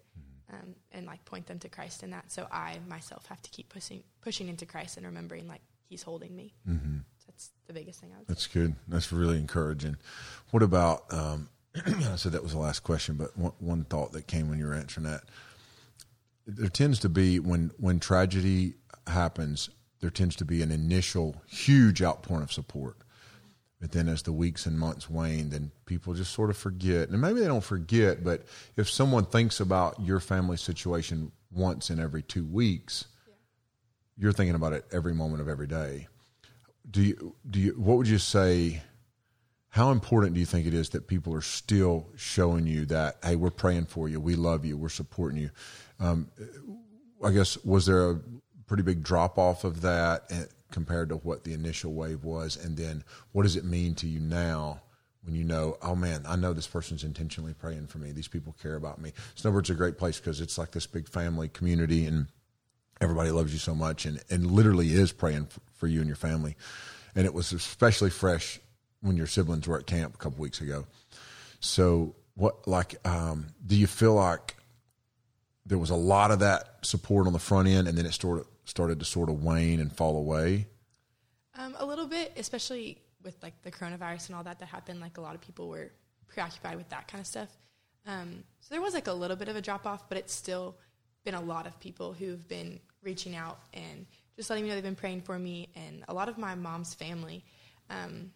um, 0.52 0.74
and 0.92 1.06
like 1.06 1.24
point 1.24 1.46
them 1.46 1.58
to 1.60 1.68
Christ 1.68 2.02
in 2.02 2.10
that. 2.10 2.30
So 2.30 2.46
I 2.52 2.78
myself 2.86 3.26
have 3.26 3.40
to 3.42 3.50
keep 3.50 3.68
pushing 3.68 4.02
pushing 4.20 4.48
into 4.48 4.66
Christ 4.66 4.96
and 4.96 5.06
remembering 5.06 5.48
like 5.48 5.62
He's 5.88 6.02
holding 6.02 6.34
me. 6.34 6.52
Mm-hmm. 6.68 6.98
That's 7.26 7.50
the 7.66 7.72
biggest 7.72 8.00
thing 8.00 8.10
I 8.14 8.18
would 8.18 8.26
say. 8.26 8.32
That's 8.32 8.46
good. 8.46 8.74
That's 8.88 9.12
really 9.12 9.38
encouraging. 9.38 9.96
What 10.50 10.62
about? 10.62 11.04
Um, 11.12 11.48
I 11.86 12.16
said 12.16 12.32
that 12.32 12.42
was 12.42 12.52
the 12.52 12.58
last 12.58 12.80
question, 12.80 13.16
but 13.16 13.36
one, 13.36 13.52
one 13.58 13.84
thought 13.84 14.12
that 14.12 14.26
came 14.26 14.48
when 14.48 14.58
you 14.58 14.66
were 14.66 14.74
answering 14.74 15.06
that. 15.06 15.24
there 16.46 16.68
tends 16.68 16.98
to 17.00 17.08
be 17.08 17.38
when 17.38 17.72
when 17.78 18.00
tragedy 18.00 18.74
happens, 19.06 19.70
there 20.00 20.10
tends 20.10 20.36
to 20.36 20.44
be 20.44 20.62
an 20.62 20.70
initial 20.70 21.36
huge 21.46 22.02
outpouring 22.02 22.42
of 22.42 22.52
support. 22.52 22.96
But 23.86 23.92
then 23.92 24.08
as 24.08 24.22
the 24.22 24.32
weeks 24.32 24.66
and 24.66 24.76
months 24.76 25.08
wane, 25.08 25.50
then 25.50 25.70
people 25.84 26.12
just 26.12 26.32
sort 26.32 26.50
of 26.50 26.56
forget. 26.56 27.08
And 27.08 27.20
maybe 27.20 27.38
they 27.38 27.46
don't 27.46 27.62
forget, 27.62 28.24
but 28.24 28.42
if 28.76 28.90
someone 28.90 29.24
thinks 29.24 29.60
about 29.60 30.00
your 30.00 30.18
family 30.18 30.56
situation 30.56 31.30
once 31.52 31.88
in 31.88 32.00
every 32.00 32.24
two 32.24 32.44
weeks, 32.44 33.04
yeah. 33.28 33.34
you're 34.18 34.32
thinking 34.32 34.56
about 34.56 34.72
it 34.72 34.86
every 34.90 35.14
moment 35.14 35.40
of 35.40 35.48
every 35.48 35.68
day. 35.68 36.08
Do 36.90 37.00
you 37.00 37.36
do 37.48 37.60
you 37.60 37.70
what 37.74 37.96
would 37.96 38.08
you 38.08 38.18
say 38.18 38.82
how 39.68 39.92
important 39.92 40.34
do 40.34 40.40
you 40.40 40.46
think 40.46 40.66
it 40.66 40.74
is 40.74 40.88
that 40.88 41.06
people 41.06 41.32
are 41.32 41.40
still 41.40 42.08
showing 42.16 42.66
you 42.66 42.86
that 42.86 43.18
hey 43.22 43.36
we're 43.36 43.50
praying 43.50 43.86
for 43.86 44.08
you 44.08 44.20
we 44.20 44.34
love 44.34 44.64
you 44.64 44.76
we're 44.76 44.88
supporting 44.88 45.38
you 45.40 45.50
um, 45.98 46.28
i 47.24 47.30
guess 47.30 47.56
was 47.64 47.86
there 47.86 48.10
a 48.10 48.20
pretty 48.66 48.84
big 48.84 49.02
drop 49.02 49.36
off 49.36 49.64
of 49.64 49.80
that 49.80 50.22
compared 50.70 51.08
to 51.10 51.16
what 51.16 51.44
the 51.44 51.52
initial 51.52 51.92
wave 51.92 52.24
was? 52.24 52.56
And 52.56 52.76
then 52.76 53.04
what 53.32 53.44
does 53.44 53.56
it 53.56 53.64
mean 53.64 53.94
to 53.96 54.06
you 54.06 54.20
now 54.20 54.82
when 55.22 55.34
you 55.34 55.42
know 55.42 55.76
oh 55.82 55.96
man 55.96 56.22
i 56.28 56.36
know 56.36 56.52
this 56.52 56.68
person's 56.68 57.02
intentionally 57.02 57.52
praying 57.52 57.88
for 57.88 57.98
me. 57.98 58.12
These 58.12 58.28
people 58.28 58.54
care 58.62 58.76
about 58.76 59.00
me. 59.00 59.12
Snowbird's 59.34 59.70
a 59.70 59.74
great 59.74 59.98
place 59.98 60.20
because 60.20 60.40
it's 60.40 60.56
like 60.56 60.70
this 60.70 60.86
big 60.86 61.08
family 61.08 61.48
community 61.48 62.06
and 62.06 62.28
everybody 63.00 63.30
loves 63.30 63.52
you 63.52 63.58
so 63.58 63.74
much 63.74 64.06
and, 64.06 64.22
and 64.30 64.50
literally 64.50 64.92
is 64.92 65.12
praying 65.12 65.48
for 65.74 65.86
you 65.86 65.98
and 65.98 66.06
your 66.06 66.16
family. 66.16 66.56
And 67.14 67.26
it 67.26 67.34
was 67.34 67.52
especially 67.52 68.10
fresh 68.10 68.60
when 69.00 69.16
your 69.16 69.26
siblings 69.26 69.66
were 69.66 69.78
at 69.78 69.86
camp 69.86 70.14
a 70.14 70.18
couple 70.18 70.40
weeks 70.40 70.60
ago. 70.60 70.86
So, 71.60 72.14
what 72.34 72.68
like 72.68 72.96
um, 73.06 73.46
do 73.66 73.76
you 73.76 73.86
feel 73.86 74.14
like 74.14 74.56
there 75.64 75.78
was 75.78 75.90
a 75.90 75.96
lot 75.96 76.30
of 76.30 76.40
that 76.40 76.76
support 76.82 77.26
on 77.26 77.32
the 77.32 77.38
front 77.38 77.66
end, 77.68 77.88
and 77.88 77.96
then 77.96 78.04
it 78.04 78.12
sort 78.12 78.40
of 78.40 78.46
started 78.66 78.98
to 78.98 79.06
sort 79.06 79.30
of 79.30 79.42
wane 79.42 79.80
and 79.80 79.90
fall 79.90 80.18
away? 80.18 80.66
Um, 81.58 81.74
a 81.78 81.86
little 81.86 82.06
bit, 82.06 82.32
especially 82.36 82.98
with 83.24 83.42
like 83.42 83.62
the 83.62 83.70
coronavirus 83.70 84.28
and 84.28 84.36
all 84.36 84.44
that 84.44 84.58
that 84.58 84.66
happened. 84.66 85.00
Like 85.00 85.16
a 85.16 85.22
lot 85.22 85.34
of 85.34 85.40
people 85.40 85.68
were 85.68 85.90
preoccupied 86.28 86.76
with 86.76 86.88
that 86.90 87.08
kind 87.08 87.20
of 87.20 87.26
stuff. 87.26 87.48
Um, 88.06 88.44
so 88.60 88.74
there 88.74 88.82
was 88.82 88.92
like 88.92 89.06
a 89.06 89.12
little 89.12 89.36
bit 89.36 89.48
of 89.48 89.56
a 89.56 89.62
drop 89.62 89.86
off, 89.86 90.08
but 90.08 90.18
it's 90.18 90.34
still 90.34 90.76
been 91.24 91.34
a 91.34 91.40
lot 91.40 91.66
of 91.66 91.80
people 91.80 92.12
who've 92.12 92.46
been 92.46 92.78
reaching 93.02 93.34
out 93.34 93.58
and 93.72 94.06
just 94.36 94.50
letting 94.50 94.64
me 94.64 94.68
know 94.68 94.76
they've 94.76 94.84
been 94.84 94.94
praying 94.94 95.22
for 95.22 95.38
me, 95.38 95.68
and 95.74 96.04
a 96.08 96.14
lot 96.14 96.28
of 96.28 96.36
my 96.36 96.54
mom's 96.54 96.92
family. 96.92 97.42
Um, 97.88 98.32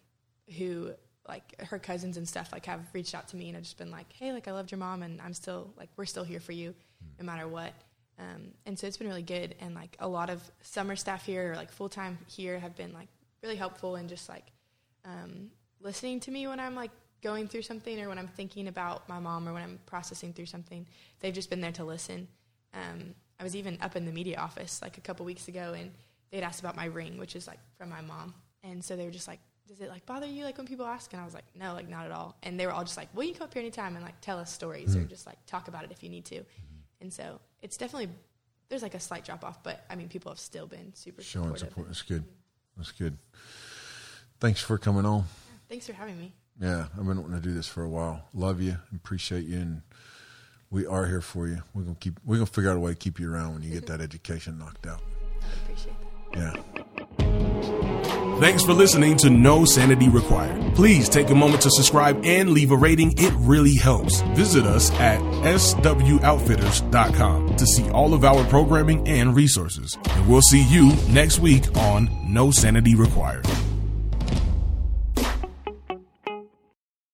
who 0.57 0.91
like 1.27 1.59
her 1.61 1.79
cousins 1.79 2.17
and 2.17 2.27
stuff 2.27 2.51
like 2.51 2.65
have 2.65 2.81
reached 2.93 3.15
out 3.15 3.27
to 3.29 3.35
me 3.35 3.47
and 3.47 3.55
have 3.55 3.63
just 3.63 3.77
been 3.77 3.91
like, 3.91 4.11
hey, 4.13 4.33
like 4.33 4.47
I 4.47 4.51
loved 4.51 4.71
your 4.71 4.79
mom 4.79 5.03
and 5.03 5.21
I'm 5.21 5.33
still 5.33 5.73
like 5.77 5.89
we're 5.95 6.05
still 6.05 6.23
here 6.23 6.39
for 6.39 6.51
you 6.51 6.73
no 7.19 7.25
matter 7.25 7.47
what. 7.47 7.73
Um, 8.21 8.51
and 8.65 8.77
so 8.77 8.85
it's 8.85 8.97
been 8.97 9.07
really 9.07 9.23
good 9.23 9.55
and 9.59 9.73
like 9.73 9.97
a 9.99 10.07
lot 10.07 10.29
of 10.29 10.43
summer 10.61 10.95
staff 10.95 11.25
here 11.25 11.53
or 11.53 11.55
like 11.55 11.71
full 11.71 11.89
time 11.89 12.19
here 12.27 12.59
have 12.59 12.75
been 12.75 12.93
like 12.93 13.07
really 13.41 13.55
helpful 13.55 13.95
and 13.95 14.07
just 14.07 14.29
like 14.29 14.45
um, 15.05 15.49
listening 15.79 16.19
to 16.21 16.31
me 16.31 16.45
when 16.47 16.59
I'm 16.59 16.75
like 16.75 16.91
going 17.23 17.47
through 17.47 17.63
something 17.63 17.99
or 17.99 18.09
when 18.09 18.19
I'm 18.19 18.27
thinking 18.27 18.67
about 18.67 19.09
my 19.09 19.19
mom 19.19 19.47
or 19.47 19.53
when 19.53 19.63
I'm 19.63 19.79
processing 19.87 20.33
through 20.33 20.45
something. 20.45 20.85
They've 21.19 21.33
just 21.33 21.49
been 21.49 21.61
there 21.61 21.71
to 21.73 21.83
listen. 21.83 22.27
Um, 22.73 23.15
I 23.39 23.43
was 23.43 23.55
even 23.55 23.77
up 23.81 23.95
in 23.95 24.05
the 24.05 24.11
media 24.11 24.37
office 24.37 24.81
like 24.83 24.97
a 24.99 25.01
couple 25.01 25.25
weeks 25.25 25.47
ago 25.47 25.73
and 25.77 25.91
they'd 26.31 26.43
asked 26.43 26.59
about 26.59 26.75
my 26.75 26.85
ring, 26.85 27.17
which 27.17 27.35
is 27.35 27.47
like 27.47 27.59
from 27.77 27.89
my 27.89 28.01
mom. 28.01 28.35
And 28.63 28.83
so 28.83 28.95
they 28.95 29.05
were 29.05 29.11
just 29.11 29.27
like, 29.27 29.39
does 29.67 29.81
it 29.81 29.89
like 29.89 30.05
bother 30.05 30.27
you 30.27 30.43
like 30.43 30.57
when 30.57 30.67
people 30.67 30.85
ask? 30.85 31.11
And 31.13 31.21
I 31.21 31.25
was 31.25 31.33
like, 31.33 31.45
no, 31.57 31.73
like 31.73 31.89
not 31.89 32.05
at 32.05 32.11
all. 32.11 32.35
And 32.43 32.59
they 32.59 32.67
were 32.67 32.71
all 32.71 32.83
just 32.83 32.97
like, 32.97 33.07
well, 33.15 33.25
you 33.25 33.31
can 33.31 33.39
come 33.39 33.47
up 33.47 33.53
here 33.53 33.61
anytime 33.61 33.95
and 33.95 34.05
like 34.05 34.19
tell 34.21 34.37
us 34.37 34.51
stories 34.51 34.91
mm-hmm. 34.91 35.05
or 35.05 35.07
just 35.07 35.25
like 35.25 35.37
talk 35.47 35.67
about 35.67 35.85
it 35.85 35.91
if 35.91 36.03
you 36.03 36.09
need 36.09 36.25
to. 36.25 36.35
Mm-hmm. 36.35 37.01
And 37.01 37.13
so 37.13 37.39
it's 37.61 37.77
definitely 37.77 38.09
there's 38.69 38.81
like 38.81 38.93
a 38.95 38.99
slight 38.99 39.25
drop 39.25 39.43
off, 39.43 39.61
but 39.63 39.83
I 39.89 39.95
mean, 39.95 40.07
people 40.07 40.31
have 40.31 40.39
still 40.39 40.67
been 40.67 40.93
super 40.95 41.21
showing 41.21 41.55
supportive. 41.55 41.69
support. 41.69 41.87
That's 41.87 42.01
good. 42.01 42.23
That's 42.77 42.91
good. 42.91 43.17
Thanks 44.39 44.61
for 44.61 44.77
coming 44.77 45.05
on. 45.05 45.25
Thanks 45.69 45.87
for 45.87 45.93
having 45.93 46.17
me. 46.17 46.33
Yeah, 46.59 46.85
I've 46.97 47.05
been 47.07 47.21
wanting 47.21 47.41
to 47.41 47.41
do 47.41 47.53
this 47.53 47.67
for 47.67 47.83
a 47.83 47.89
while. 47.89 48.23
Love 48.33 48.61
you, 48.61 48.77
appreciate 48.95 49.45
you, 49.45 49.57
and 49.57 49.81
we 50.69 50.85
are 50.85 51.05
here 51.05 51.21
for 51.21 51.47
you. 51.47 51.61
We're 51.73 51.83
gonna 51.83 51.95
keep. 51.99 52.19
We're 52.25 52.35
gonna 52.35 52.45
figure 52.45 52.69
out 52.71 52.77
a 52.77 52.79
way 52.79 52.91
to 52.91 52.97
keep 52.97 53.19
you 53.19 53.31
around 53.31 53.53
when 53.53 53.63
you 53.63 53.71
get 53.71 53.85
that 53.87 54.01
education 54.01 54.57
knocked 54.57 54.87
out. 54.87 55.01
I 55.41 55.63
appreciate 55.63 55.95
that. 56.33 56.63
Yeah. 57.19 57.87
Thanks 58.41 58.63
for 58.63 58.73
listening 58.73 59.17
to 59.17 59.29
No 59.29 59.65
Sanity 59.65 60.09
Required. 60.09 60.73
Please 60.73 61.07
take 61.07 61.29
a 61.29 61.35
moment 61.35 61.61
to 61.61 61.69
subscribe 61.69 62.25
and 62.25 62.49
leave 62.49 62.71
a 62.71 62.75
rating. 62.75 63.13
It 63.15 63.31
really 63.37 63.75
helps. 63.75 64.21
Visit 64.33 64.65
us 64.65 64.89
at 64.93 65.19
swoutfitters.com 65.19 67.55
to 67.55 67.65
see 67.67 67.87
all 67.91 68.15
of 68.15 68.25
our 68.25 68.43
programming 68.45 69.07
and 69.07 69.35
resources. 69.35 69.95
And 70.09 70.27
we'll 70.27 70.41
see 70.41 70.63
you 70.63 70.91
next 71.09 71.37
week 71.37 71.77
on 71.77 72.09
No 72.27 72.49
Sanity 72.49 72.95
Required. 72.95 73.45